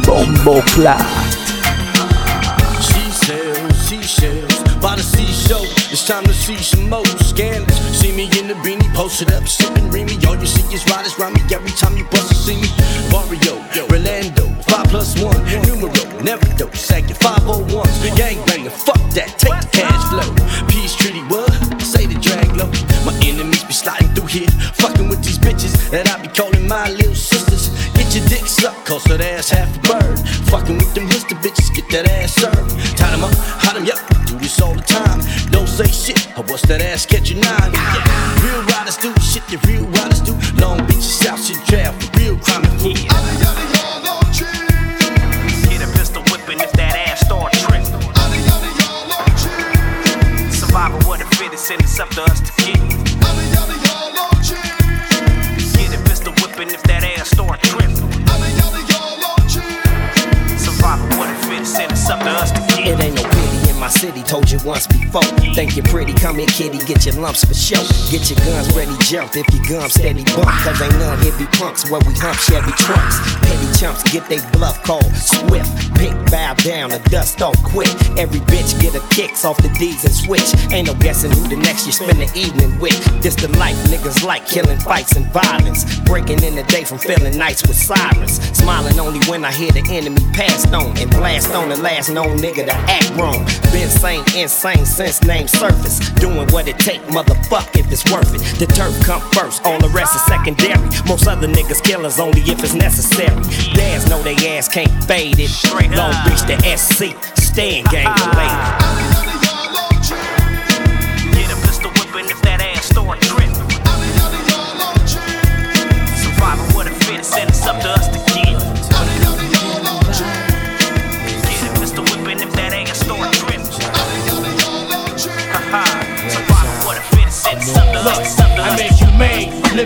[0.07, 1.20] Bombo Clat.
[5.51, 5.93] Seashore.
[5.93, 7.75] It's time to see some more scandals.
[7.97, 10.19] See me in the beanie, posted up, sipping Remy.
[10.27, 12.69] All you see is riders round me every time you bust to see me.
[13.11, 13.59] Barrio,
[13.91, 15.37] Orlando, five plus one,
[15.67, 15.91] numero,
[16.23, 18.11] never dope, second 501s.
[18.17, 20.29] Gangbanger, fuck that, take the cash flow.
[20.69, 21.51] Peace treaty, what?
[21.83, 22.71] Say the drag low.
[23.05, 26.91] My enemies be sliding through here, fucking with these bitches that I be calling my
[26.91, 27.71] little sisters.
[27.95, 29.80] Get your dick sucked, cause that ass half
[36.71, 37.73] that ass catching nine?
[37.75, 38.47] Yeah.
[38.47, 40.39] Real riders do shit that real riders do.
[40.63, 42.95] Long Beach, South shit, travel, real crime and food.
[45.67, 47.91] Get a pistol whipping if that ass start tripping.
[50.55, 52.79] Survival what the fittest, and it's up to us to get.
[55.75, 57.99] Get a pistol whipping if that ass start tripping.
[60.55, 62.95] Survival what the fittest, and it's up to us to get.
[62.95, 65.27] It ain't no pity in my city, told you once before.
[65.61, 67.85] Think you're pretty, come here, kitty, get your lumps for show.
[68.09, 70.49] Get your guns ready, jump if your gum steady bump.
[70.65, 73.21] Cause ain't none be punks where we hump Chevy trunks.
[73.45, 75.69] Petty chumps get they bluff called swift.
[76.01, 77.93] Pick bow down, the dust off quick.
[78.17, 80.49] Every bitch get a kicks off the D's and switch.
[80.73, 82.97] Ain't no guessing who the next you spend the evening with.
[83.21, 85.85] This the life niggas like killing fights and violence.
[86.09, 88.41] Breaking in the day from feeling nights with sirens.
[88.57, 92.39] Smiling only when I hear the enemy passed on and blast on the last known
[92.39, 93.45] nigga to act wrong.
[93.77, 95.99] Been sane, insane since name surface.
[96.21, 98.43] Doing what it take, motherfuck if it's worth it.
[98.59, 100.79] The turf come first, all the rest is secondary.
[101.07, 103.43] Most other niggas killers only if it's necessary.
[103.75, 105.51] Dads know they ass can't fade it.
[105.97, 109.01] Long Beach to SC, staying gang ah.
[109.01, 109.10] related.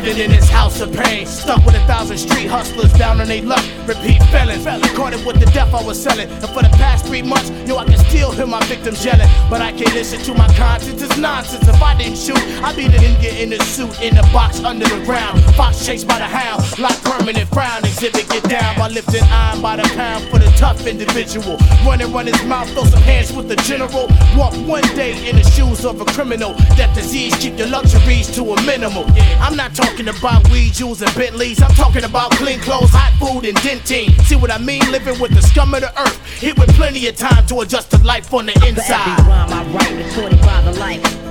[0.04, 1.26] Living in this house of pain.
[1.26, 3.64] Stuck with a thousand street hustlers down on their luck.
[3.86, 6.28] Repeat felons, caught it with the death I was selling.
[6.28, 9.28] And for the past three months, yo, I can still hear my victims yelling.
[9.48, 11.66] But I can't listen to my conscience, it's nonsense.
[11.66, 14.86] If I didn't shoot, I'd be the ninja in the suit in the box under
[14.86, 15.42] the ground.
[15.54, 17.84] Fox chased by the hound, like permanent frown.
[17.84, 21.56] Exhibit get down by lifting iron by the pound for the tough individual.
[21.86, 24.08] Run and run his mouth, throw some hands with the general.
[24.36, 26.52] Walk one day in the shoes of a criminal.
[26.76, 29.04] That disease keep your luxuries to a minimal.
[29.40, 31.62] I'm not talking talking about weed, jewels, and Bentleys.
[31.62, 34.10] I'm talking about clean clothes, hot food, and dentine.
[34.24, 34.80] See what I mean?
[34.90, 36.20] Living with the scum of the earth.
[36.40, 39.04] Hit with plenty of time to adjust to life on the inside.
[39.04, 41.23] For every rhyme I write, recorded by the life.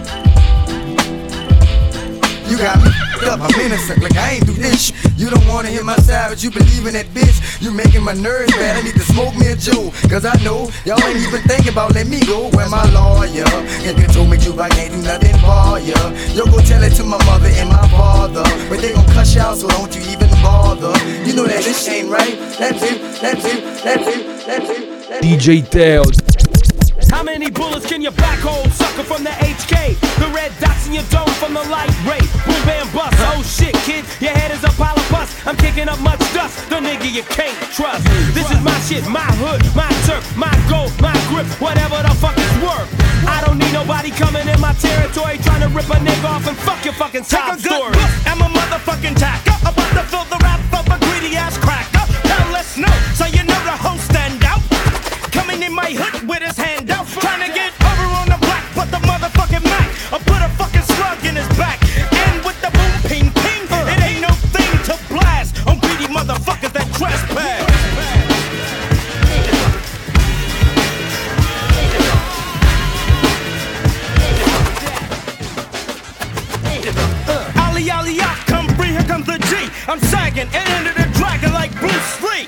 [2.53, 2.91] You got me
[3.25, 4.93] up, I'm innocent, like I ain't do this.
[5.17, 5.95] You don't wanna hear my
[6.29, 7.41] but you believe in that bitch.
[7.59, 9.89] You making my nerves bad, I need to smoke me a Jew.
[10.07, 12.49] Cause I know y'all ain't even thinking about let me go.
[12.51, 13.49] Where my lawyer,
[13.81, 15.97] if you told me you I can't do nothing for ya.
[16.37, 18.43] Yo, go tell it to my mother and my father.
[18.69, 20.93] But they gon' cuss you out, so don't you even bother.
[21.25, 22.37] You know that this ain't right.
[22.59, 25.23] That's it, that's it, that's it, that's it.
[25.23, 26.32] DJ Teo.
[27.13, 30.01] How many bullets can your back hold, sucker from the HK?
[30.17, 32.25] The red dots in your dome from the light ray.
[32.41, 33.13] Boom, bam, bust.
[33.29, 35.29] Oh shit, kid, your head is a pile of pus.
[35.45, 36.57] I'm kicking up much dust.
[36.73, 38.01] The nigga you can't trust.
[38.33, 42.33] This is my shit, my hood, my turf, my gold, my grip, whatever the fuck
[42.33, 42.89] it's worth.
[43.29, 46.57] I don't need nobody coming in my territory trying to rip a nigga off and
[46.65, 47.93] fuck your fucking Take top a good story.
[47.93, 49.53] look at my motherfucking tacker.
[49.61, 51.93] Uh, about to fill the rap of a greedy ass cracker.
[52.09, 54.65] Uh, now let's know, so you know the whole stand out.
[55.31, 56.52] Coming in my hood with his
[80.33, 82.47] I'm and into the dragon like Bruce Lee.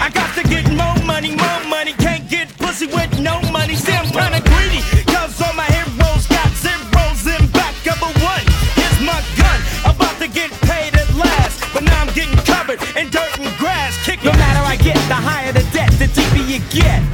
[0.00, 1.92] I got to get more money, more money.
[1.92, 3.74] Can't get pussy with no money.
[3.74, 8.46] See, I'm kinda greedy, cause all my heroes got zeros in back of a one.
[8.80, 11.60] Here's my gun, about to get paid at last.
[11.74, 13.92] But now I'm getting covered in dirt and grass.
[14.06, 17.04] Kick No matter I get, the higher the debt, the deeper you get,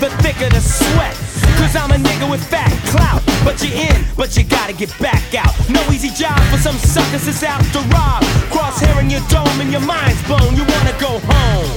[0.00, 1.12] the thicker the sweat.
[1.60, 3.21] Cause I'm a nigga with fat clout.
[3.44, 5.52] But you're in, but you gotta get back out.
[5.68, 8.22] No easy job for some suckers that's out to rob.
[8.54, 10.54] Crosshair in your dome and your mind's blown.
[10.54, 11.68] You wanna go home.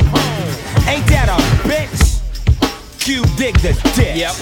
[0.88, 1.38] Ain't that a
[1.68, 2.22] bitch?
[2.99, 4.16] Q dig the ditch.
[4.16, 4.34] Yep.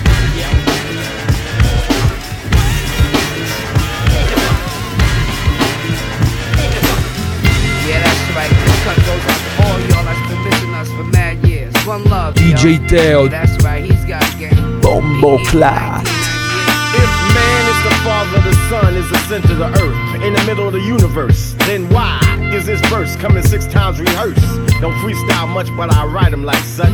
[7.88, 8.50] Yeah, that's right.
[8.50, 11.74] This cut goes out to all y'all that's been missing us for mad years.
[11.86, 12.88] One love, DJ yo.
[12.88, 13.28] Teo.
[13.28, 13.84] That's right.
[13.84, 14.82] He's got game.
[14.82, 16.13] Bombo Clat.
[18.24, 21.54] Father, the sun is the center of the earth, in the middle of the universe,
[21.60, 22.20] then why
[22.54, 24.42] is this verse coming six times rehearsed?
[24.82, 26.92] Don't freestyle much, but I write them like such.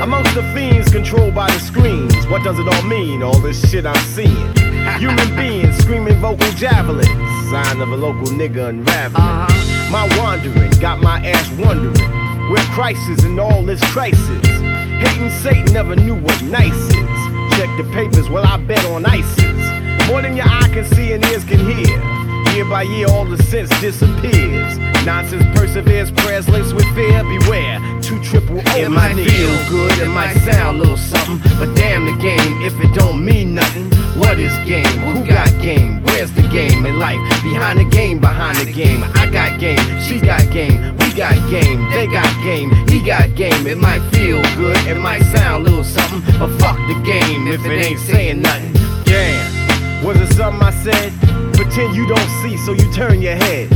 [0.00, 3.22] Amongst the fiends controlled by the screens, what does it all mean?
[3.22, 4.56] All this shit I'm seeing.
[4.98, 9.22] Human beings screaming vocal javelins, sign of a local nigga unraveling.
[9.22, 9.90] Uh-huh.
[9.90, 14.46] My wandering got my ass wondering where crisis and all this crisis.
[14.46, 17.56] Hating Satan never knew what nice is.
[17.56, 19.81] Check the papers, well, I bet on ISIS.
[20.12, 21.96] More than your eye can see and ears can hear.
[22.52, 24.76] Year by year, all the sense disappears.
[25.06, 27.24] Nonsense perseveres, prayers with fear.
[27.24, 28.76] Beware, two triple O.
[28.76, 32.78] It might feel good, it might sound a little something, but damn the game if
[32.78, 33.90] it don't mean nothing.
[34.20, 34.84] What is game?
[34.84, 36.02] Who got game?
[36.02, 37.18] Where's the game in life?
[37.42, 39.02] Behind the game, behind the game.
[39.14, 43.66] I got game, she got game, we got game, they got game, he got game.
[43.66, 47.64] It might feel good, it might sound a little something, but fuck the game if
[47.64, 48.74] it ain't saying nothing.
[49.04, 49.61] Damn,
[50.02, 51.12] was it something I said?
[51.54, 53.70] Pretend you don't see, so you turn your head.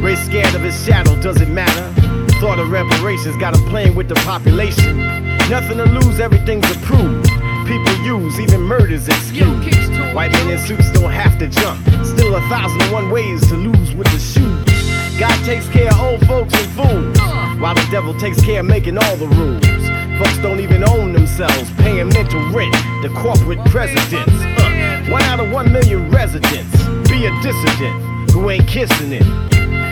[0.00, 1.92] Ray scared of his shadow, does it matter?
[2.40, 4.98] Thought of reparations, got him playing with the population.
[5.50, 7.28] Nothing to lose, everything's approved.
[7.66, 9.88] People use even murders excuse.
[10.14, 11.80] White men in suits don't have to jump.
[12.04, 15.18] Still a thousand and one ways to lose with the shoes.
[15.18, 18.98] God takes care of old folks and fools, while the devil takes care of making
[18.98, 19.64] all the rules.
[20.18, 24.51] Folks don't even own themselves, paying mental rent to corporate presidents.
[25.12, 26.72] One out of one million residents.
[27.10, 29.24] Be a dissident who ain't kissing it.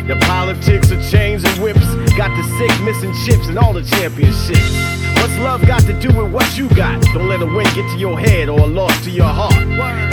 [0.08, 1.84] The politics of chains and whips
[2.16, 4.72] got the sick missing chips and all the championships.
[5.20, 7.02] What's love got to do with what you got?
[7.12, 9.54] Don't let a win get to your head or a loss to your heart.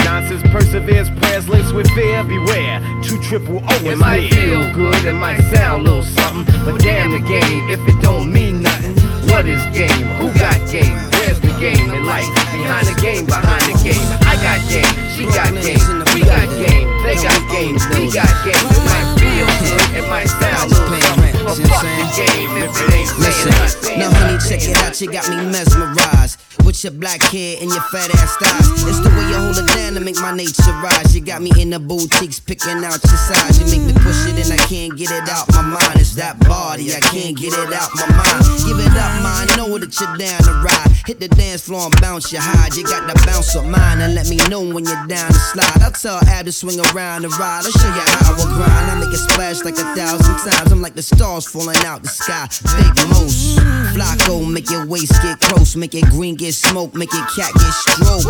[0.03, 2.25] Nonsense perseveres, prayers laced with fear.
[2.25, 4.29] Beware, two triple O It is might near.
[4.29, 8.31] feel good, it might sound a little something, but damn the game if it don't
[8.31, 8.95] mean nothing.
[9.31, 10.05] What is game?
[10.19, 11.16] Who got game?
[11.37, 12.25] Where's the game in life?
[12.51, 14.01] Behind the game, behind the game.
[14.25, 18.57] I got game, she got game, we got game, they got game, we got game.
[18.57, 22.73] It might feel good, it might sound a little something, but fuck the game if
[22.73, 26.36] it ain't Listen, now honey, check it out, you got me mesmerized.
[26.67, 28.83] With your black hair and your fat ass thighs.
[28.83, 31.15] It's the way you hold it down to make my nature rise.
[31.15, 33.55] You got me in the boutiques picking out your size.
[33.55, 35.95] You make me push it and I can't get it out my mind.
[35.95, 38.43] It's that body, I can't get it out my mind.
[38.67, 40.91] Give it up, mind, know that you're down to ride.
[41.07, 42.75] Hit the dance floor and bounce your hide.
[42.75, 45.79] You got the bounce of mine and let me know when you're down to slide.
[45.79, 47.63] I'll tell Ab to swing around and ride.
[47.63, 48.91] I'll show you how I will grind.
[48.91, 50.71] I make it splash like a thousand times.
[50.73, 52.51] I'm like the stars falling out the sky.
[52.75, 53.55] Big Moose,
[53.95, 55.77] Flacco, make your waist get close.
[55.77, 56.93] Make it green get smoke.
[56.95, 58.25] Make it cat get stroke.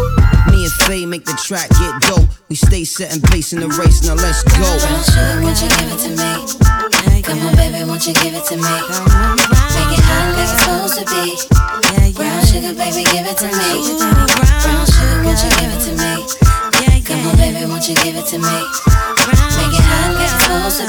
[0.51, 2.27] Me and Faye make the track get dope.
[2.49, 4.03] We stay setting pace in the race.
[4.03, 4.67] Now let's go.
[4.67, 6.31] Brown sugar, won't you give it to me?
[7.23, 8.63] Come on, baby, won't you give it to me?
[8.63, 11.35] Make it hot like it's supposed to be.
[12.15, 13.71] Brown sugar, baby, give it to me.
[14.63, 16.13] Brown sugar, won't you give it to me?
[17.03, 18.57] Come on, baby, won't you give it to me?
[19.55, 20.85] Make it hot like it's supposed to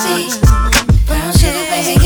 [0.82, 0.87] be.
[1.08, 1.98] Brown sugar, baby.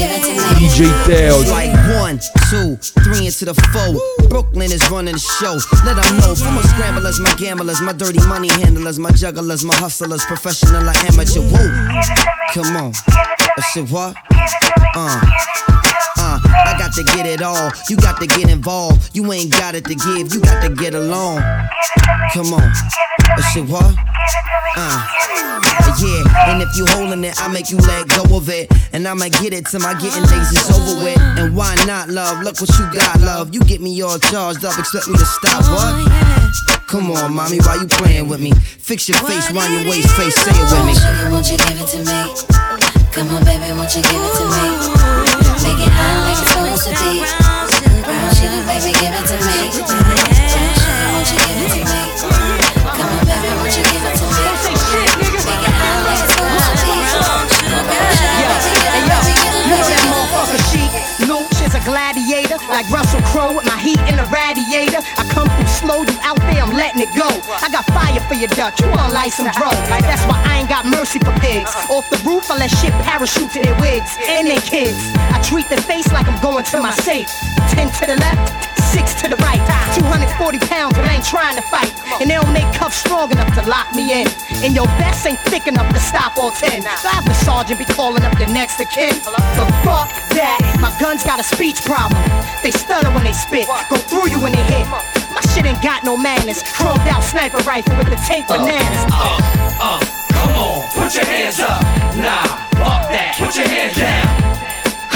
[0.63, 0.89] DJ.
[1.35, 2.19] It's like one,
[2.51, 4.29] two, three into the four.
[4.29, 5.59] Brooklyn is running the show.
[5.85, 6.35] Let them know.
[6.35, 10.95] From my scramblers, my gamblers, my dirty money handlers, my jugglers, my hustlers, professional or
[11.11, 11.43] amateur.
[11.43, 11.69] Whoa,
[12.55, 12.93] come on.
[13.09, 14.17] I said what?
[14.95, 15.21] Uh.
[16.19, 17.73] Uh, I got to get it all.
[17.89, 19.11] You got to get involved.
[19.13, 20.33] You ain't got it to give.
[20.33, 21.43] You got to get along.
[22.33, 22.73] Come on.
[23.35, 23.97] I said what?
[24.77, 25.09] Uh.
[26.01, 28.73] Yeah, and if you holding it, I make you let go of it.
[28.93, 31.19] And I'ma get it till my getting days is over with.
[31.39, 32.43] And why not, love?
[32.43, 33.55] Look what you got, love.
[33.55, 36.89] You get me all charged up, expect me to stop, what?
[36.89, 38.53] Come on, mommy, why you playing with me?
[38.53, 40.95] Fix your face, round your waist, face, say it with me.
[40.95, 42.21] Sugar, won't you give it to me?
[43.13, 44.65] Come on, baby, won't you give it to me?
[45.63, 47.25] Make it hot like it's supposed to be.
[48.03, 50.42] Brown sugar, baby, give it to me.
[62.13, 65.01] Gladiator, like Russell Crowe with my heat in a radiator.
[65.17, 67.29] I come through slow, you out there, I'm letting it go.
[67.49, 69.71] I got fire for your Dutch, you wanna light some dro.
[69.89, 71.73] That's why I ain't got mercy for pigs.
[71.89, 74.99] Off the roof, I let shit parachute to their wigs and their kids.
[75.17, 77.29] I treat their face like I'm going to my safe.
[77.73, 79.61] Ten to the left, six to the right.
[79.97, 81.93] 240 pounds, but I ain't trying to fight.
[82.21, 84.29] And they don't make cuffs strong enough to lock me in.
[84.65, 86.83] And your vest ain't thick enough to stop all 10.
[86.83, 89.17] So I have the sergeant be calling up the next of kin.
[89.25, 92.21] But fuck that, my gun's got a speech problem.
[92.63, 94.87] They stutter when they spit, go through you when they hit.
[94.89, 96.63] My shit ain't got no manners.
[96.63, 99.05] Chromed out sniper rifle with the tape bananas.
[99.13, 99.41] Uh,
[99.81, 100.01] uh,
[100.33, 101.81] come on, put your hands up.
[102.17, 102.45] Nah,
[102.77, 104.42] fuck that, put your hands down.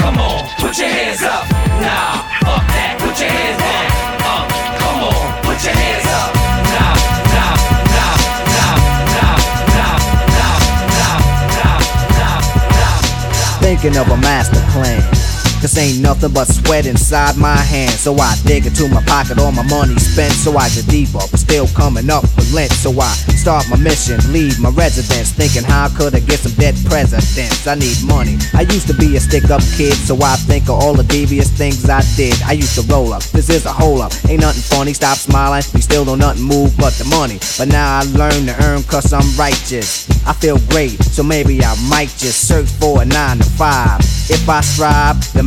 [0.07, 1.43] Come on, put your hands up.
[1.83, 3.91] Nah, fuck that, put your hands down.
[4.23, 4.47] Uh,
[4.79, 6.31] come on, put your hands up.
[6.71, 6.95] Nah,
[7.35, 7.59] nah,
[7.91, 8.15] nah,
[8.55, 8.71] nah,
[9.11, 9.35] nah,
[9.75, 9.99] nah,
[10.95, 11.19] nah,
[11.59, 11.75] nah,
[12.15, 13.59] nah, nah.
[13.59, 15.16] thinking of a master plan.
[15.61, 17.99] Cause ain't nothing but sweat inside my hands.
[17.99, 20.33] So I dig into my pocket, all my money spent.
[20.33, 22.71] So I get deeper, but still coming up with lint.
[22.71, 25.31] So I start my mission, leave my residence.
[25.31, 27.65] Thinking how could I get some dead presidents?
[27.65, 28.37] I need money.
[28.53, 31.49] I used to be a stick up kid, so I think of all the devious
[31.49, 32.39] things I did.
[32.43, 34.13] I used to roll up, this is a hole up.
[34.29, 35.63] Ain't nothing funny, stop smiling.
[35.73, 37.39] We still don't nothing move but the money.
[37.57, 40.07] But now I learn to earn cause I'm righteous.
[40.27, 43.99] I feel great, so maybe I might just search for a nine to five.
[44.29, 45.46] If I strive, then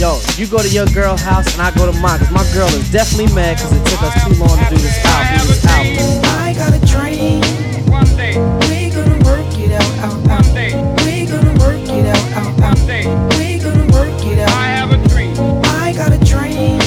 [0.00, 2.18] Yo, you go to your girl house and I go to mine.
[2.20, 4.96] Cause my girl is definitely mad cause it took us too long to do this
[5.04, 5.46] album.
[5.46, 6.24] This album.
[6.40, 7.42] I got a dream.
[7.84, 8.40] One day.
[8.64, 10.46] We gonna work it out, out, out.
[10.46, 10.72] One day.
[11.04, 12.78] We gonna work it out, out, out.
[12.78, 13.04] One day.
[13.36, 14.48] We gonna work it out.
[14.56, 15.36] I have a dream.
[15.66, 16.80] I got a dream.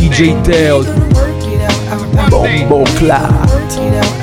[0.00, 0.78] DJ Teo.
[1.12, 2.30] Work it out, out, out.
[2.30, 4.15] Bombo Clat.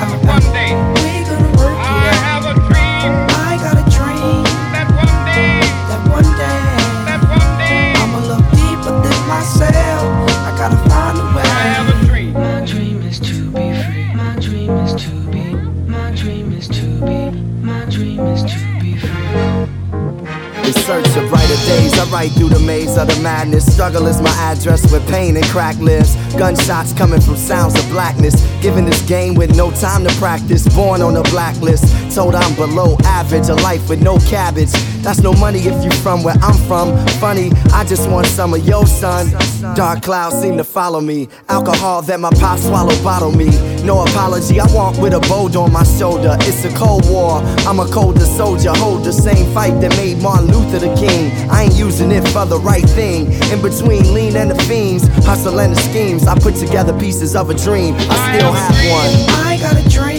[21.66, 21.98] Days.
[21.98, 23.66] I ride through the maze of the madness.
[23.72, 26.16] Struggle is my address with pain and crack lives.
[26.36, 28.36] Gunshots coming from sounds of blackness.
[28.62, 30.68] Given this game with no time to practice.
[30.76, 31.86] Born on a blacklist.
[32.16, 33.50] Told I'm below average.
[33.50, 34.72] A life with no cabbage.
[35.04, 36.96] That's no money if you from where I'm from.
[37.20, 39.32] Funny, I just want some of your son.
[39.76, 41.28] Dark clouds seem to follow me.
[41.50, 43.50] Alcohol that my pop swallow bottle me.
[43.84, 46.38] No apology, I walk with a bolt on my shoulder.
[46.42, 47.42] It's a cold war.
[47.68, 48.72] I'm a colder soldier.
[48.72, 51.32] Hold the same fight that made Martin Luther the king.
[51.50, 53.34] I ain't using it for the right thing.
[53.52, 56.28] In between lean and the fiends, hustle and the schemes.
[56.28, 57.96] I put together pieces of a dream.
[57.98, 59.12] I still have one.
[59.46, 60.13] I got a dream.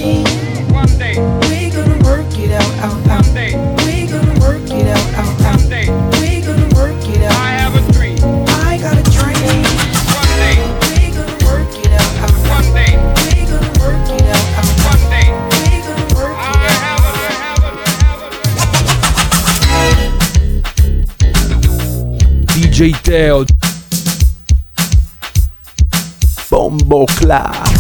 [23.15, 23.45] DJ
[26.49, 27.74] Teo.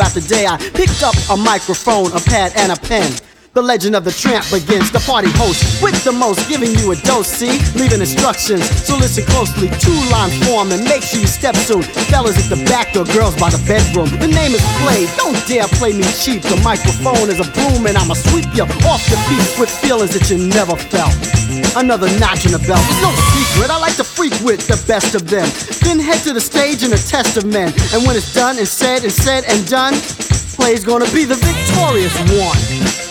[0.00, 3.12] About the day I picked up a microphone, a pad, and a pen?
[3.60, 4.88] The legend of the tramp begins.
[4.88, 7.28] The party host with the most, giving you a dose.
[7.28, 8.64] See, leaving instructions.
[8.88, 9.68] So listen closely.
[9.76, 11.84] Two line form and make sure you step soon.
[12.08, 14.08] Fellas at the back door, girls by the bedroom.
[14.16, 15.04] The name is Play.
[15.20, 16.40] Don't dare play me cheap.
[16.40, 20.24] The microphone is a broom and I'ma sweep you off your feet with feelings that
[20.32, 21.12] you never felt.
[21.76, 22.80] Another notch in the belt.
[22.88, 23.68] It's no secret.
[23.68, 25.44] I like to freak with the best of them.
[25.84, 27.76] Then head to the stage in a test of men.
[27.92, 29.92] And when it's done and said and said and done,
[30.56, 33.09] Play's gonna be the victorious one.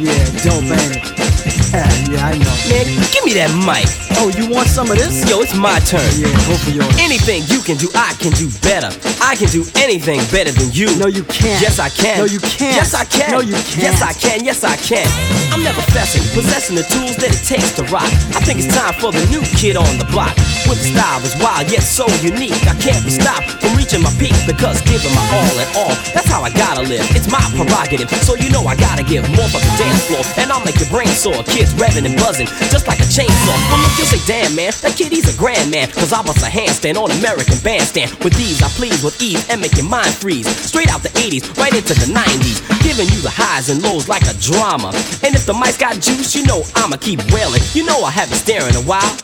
[0.00, 1.27] Yeah, dope, ain't it?
[1.72, 2.54] Yeah, I know.
[2.72, 3.84] Man, give me that mic.
[4.16, 5.22] Oh, you want some of this?
[5.28, 6.02] Yo, it's my turn.
[6.16, 6.88] Yeah, go for yours.
[6.96, 8.88] Anything you can do, I can do better.
[9.20, 10.88] I can do anything better than you.
[10.96, 11.60] No, you can't.
[11.60, 12.18] Yes, I can.
[12.18, 12.72] No, you can't.
[12.72, 13.30] Yes, I can.
[13.30, 13.84] No, you can't.
[13.84, 14.44] Yes, I can.
[14.44, 15.04] Yes, I can.
[15.52, 18.08] I'm never fessing, possessing the tools that it takes to rock.
[18.32, 20.32] I think it's time for the new kid on the block.
[20.64, 22.56] With the style that's wild yet so unique.
[22.64, 25.94] I can't be stopped from reaching my peak because giving my all and all.
[26.16, 27.04] That's how I gotta live.
[27.12, 28.08] It's my prerogative.
[28.24, 30.24] So you know I gotta give more for the dance floor.
[30.40, 31.44] And I'll make your brain sore.
[31.58, 33.58] Kids revving and buzzing just like a chainsaw.
[33.66, 35.90] I'll make you say, damn man, that kid he's a grand man.
[35.90, 38.14] Cause I bust a handstand on American bandstand.
[38.22, 40.46] With these I please with ease and make your mind freeze.
[40.46, 42.62] Straight out the 80s, right into the 90s.
[42.86, 44.94] Giving you the highs and lows like a drama.
[45.26, 47.66] And if the mic's got juice, you know I'ma keep wailing.
[47.74, 49.18] You know I haven't staring a while.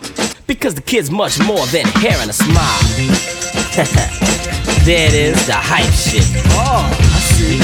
[0.51, 2.83] Because the kid's much more than hair and a smile.
[4.83, 6.27] there it is, the hype shit.
[6.51, 7.63] Oh, I see.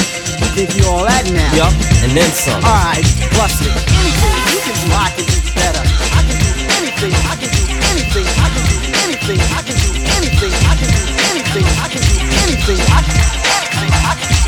[0.55, 1.59] Think you all that now?
[1.59, 1.75] Yup,
[2.07, 2.63] and then some.
[2.63, 3.03] Alright,
[3.35, 4.50] bust it.
[4.71, 5.83] Anything you can do, I can do better.
[6.15, 6.47] I can do
[6.79, 10.87] anything, I can do anything, I can do anything, I can do anything, I can
[10.87, 14.47] do anything, I can do anything, I can do anything, I can do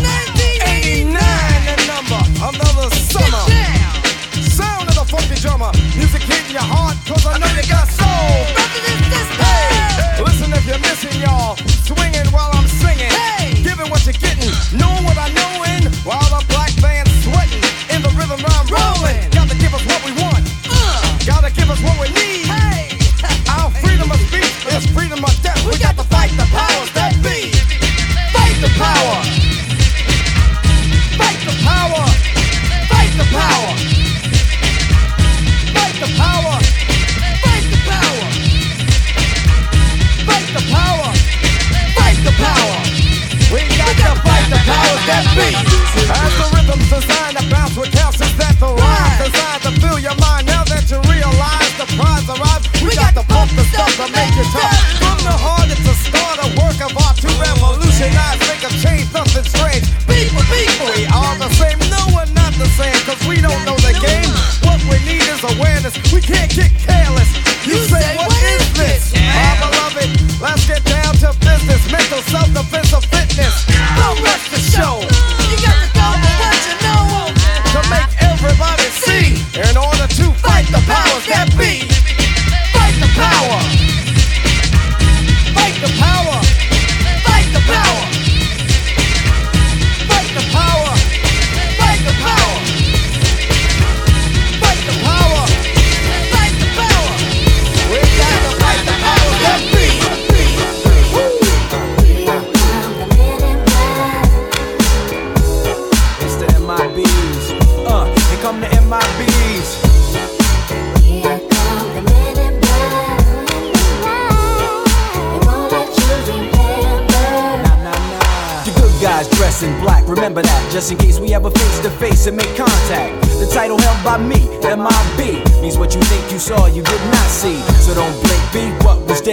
[0.00, 1.12] 1989,
[1.68, 3.44] the number, another summer.
[4.40, 8.48] Sound of the funky drummer, music hitting your heart, cause I know you got soul.
[9.44, 13.12] Hey, listen if you're missing y'all, swinging while I'm singing,
[13.60, 14.17] giving what designed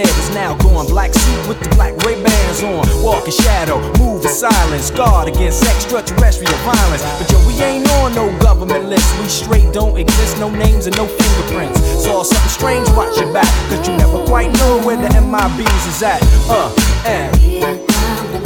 [0.06, 0.86] what is now gone.
[0.86, 5.28] Black suit with the black Ray Bans on, walk in shadow, move in silence, guard
[5.28, 7.02] against extraterrestrial violence.
[7.18, 10.96] But yo, we ain't on no government list, we straight don't exist, no names and
[10.96, 11.80] no fingerprints.
[12.04, 16.02] Saw something strange, watch your back, cause you never quite know where the MIBs is
[16.02, 16.22] at.
[16.48, 16.70] Uh,
[17.06, 18.45] and.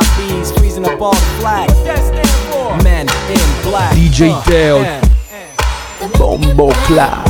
[0.01, 4.41] MIBs freezing up all the flag what that stand for men in black DJ Uh,
[4.43, 4.77] Teo.
[4.79, 5.09] and-
[6.17, 7.25] Bombo Clat.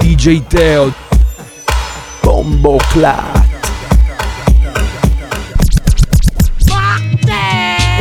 [0.00, 0.92] DJ Teo.
[2.22, 3.43] Bombo Clat.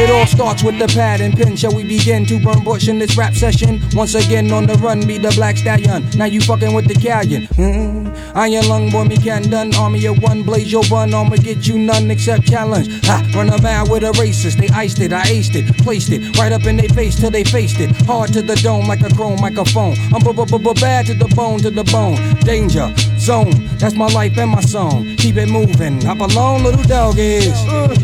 [0.03, 1.55] It all starts with the pad and pen.
[1.55, 3.81] Shall we begin to burn bush in this rap session?
[3.93, 6.03] Once again on the run, be the black stallion.
[6.17, 7.47] Now you fucking with the galleon.
[7.55, 8.37] Mm-hmm.
[8.37, 9.73] Iron lung boy, me can done.
[9.75, 11.13] Army of one, blaze your bun.
[11.13, 12.89] I'ma get you none except challenge.
[13.05, 14.57] Ha, run a mile with a racist.
[14.59, 17.45] They iced it, I aced it, placed it right up in their face till they
[17.45, 17.95] faced it.
[18.05, 19.95] Hard to the dome like a chrome microphone.
[20.13, 22.17] I'm bad to the bone, to the bone.
[22.41, 25.15] Danger zone, that's my life and my song.
[25.15, 26.01] Keep it moving.
[26.01, 27.53] Hop along, little dog is.
[27.69, 27.95] Uh,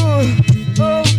[0.00, 1.13] uh, uh.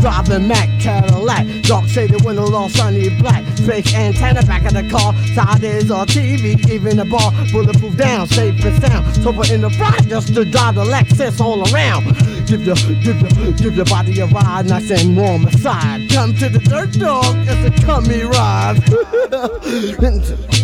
[0.00, 3.44] Driving Mac Cadillac, dark shaded windows all sunny black.
[3.66, 8.26] Fake antenna back of the car, side is on TV, even the bar, bulletproof down,
[8.26, 9.14] safe and sound.
[9.16, 12.04] Sober in the front just to drive the Lexus all around.
[12.46, 16.08] Give your, give your, give your body a ride, nice and warm aside.
[16.10, 18.80] Come to the dirt dog, it's a cummy ride.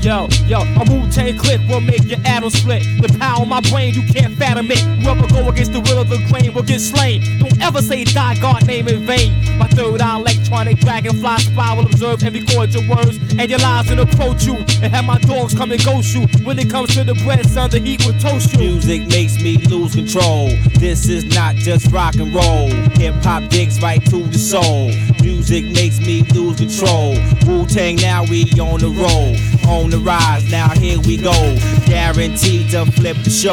[0.00, 2.84] Yo, yo, a Wu-Tang clip will make your atom split.
[3.02, 4.78] The power of my brain, you can't fathom it.
[5.02, 7.20] Whoever go against the will of the grain will get slain.
[7.40, 9.34] Don't ever say die God name in vain.
[9.58, 13.90] My third eye electronic dragonfly spy will observe and record your words and your lies
[13.90, 14.54] and approach you.
[14.82, 16.28] And have my dogs come and ghost you.
[16.44, 18.58] When it comes to the bread, son, the heat will toast you.
[18.60, 20.50] Music makes me lose control.
[20.78, 22.70] This is not just rock and roll.
[22.98, 24.92] Hip hop digs right to the soul.
[25.22, 27.14] Music makes me lose control.
[27.46, 29.34] Wu Tang, now we on the roll.
[29.68, 31.36] On the rise, now here we go.
[31.84, 33.52] Guaranteed to flip the show.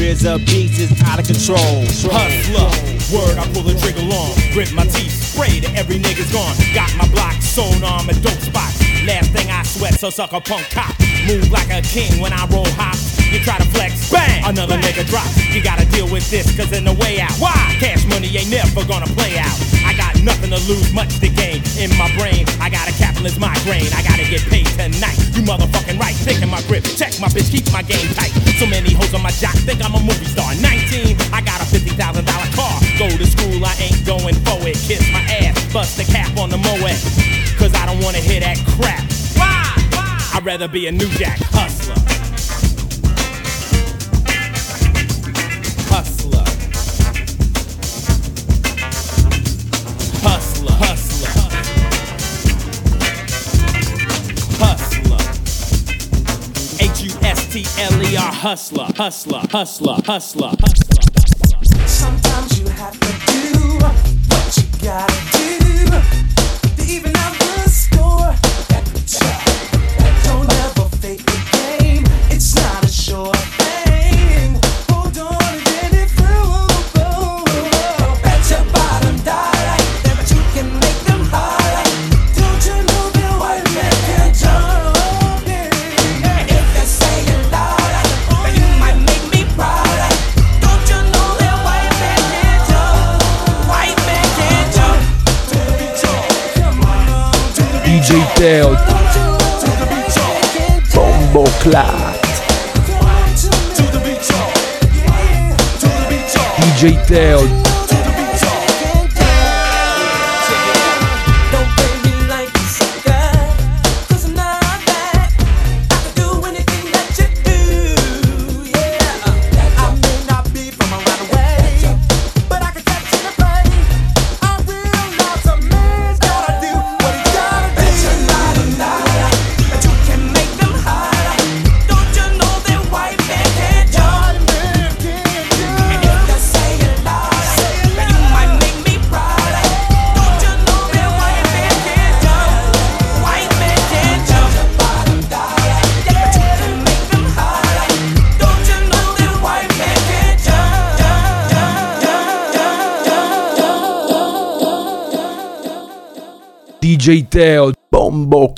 [0.00, 1.84] RZA beats is out of control.
[2.08, 2.72] Hustler,
[3.12, 4.32] word, I pull the trigger long.
[4.54, 6.56] Grit my teeth, spray to every nigga's gone.
[6.74, 8.80] Got my block sewn on my dope spots.
[9.06, 10.98] Last thing I sweat, so suck a punk cop.
[11.26, 13.11] Move like a king when I roll hops.
[13.32, 15.32] You try to flex, bang, another nigga drops.
[15.56, 17.32] You gotta deal with this, cause in the way out.
[17.40, 17.56] Why?
[17.80, 19.56] Cash money ain't never gonna play out.
[19.88, 21.64] I got nothing to lose, much to gain.
[21.80, 23.88] In my brain, I got a capitalist migraine.
[23.96, 25.16] I gotta get paid tonight.
[25.32, 26.84] You motherfucking right, thinking my grip.
[26.84, 28.36] Check my bitch, keep my game tight.
[28.60, 30.52] So many hoes on my jock, think I'm a movie star.
[30.60, 32.76] 19, I got a $50,000 car.
[33.00, 34.76] Go to school, I ain't going for it.
[34.84, 37.00] Kiss my ass, bust the cap on the Moet.
[37.56, 39.00] Cause I don't wanna hear that crap.
[39.40, 39.72] Why?
[39.96, 40.36] Why?
[40.36, 41.40] I'd rather be a new jack.
[41.48, 42.11] Hustler.
[58.42, 60.81] Hustler, hustler, hustler, hustler, hustler.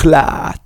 [0.05, 0.64] Clat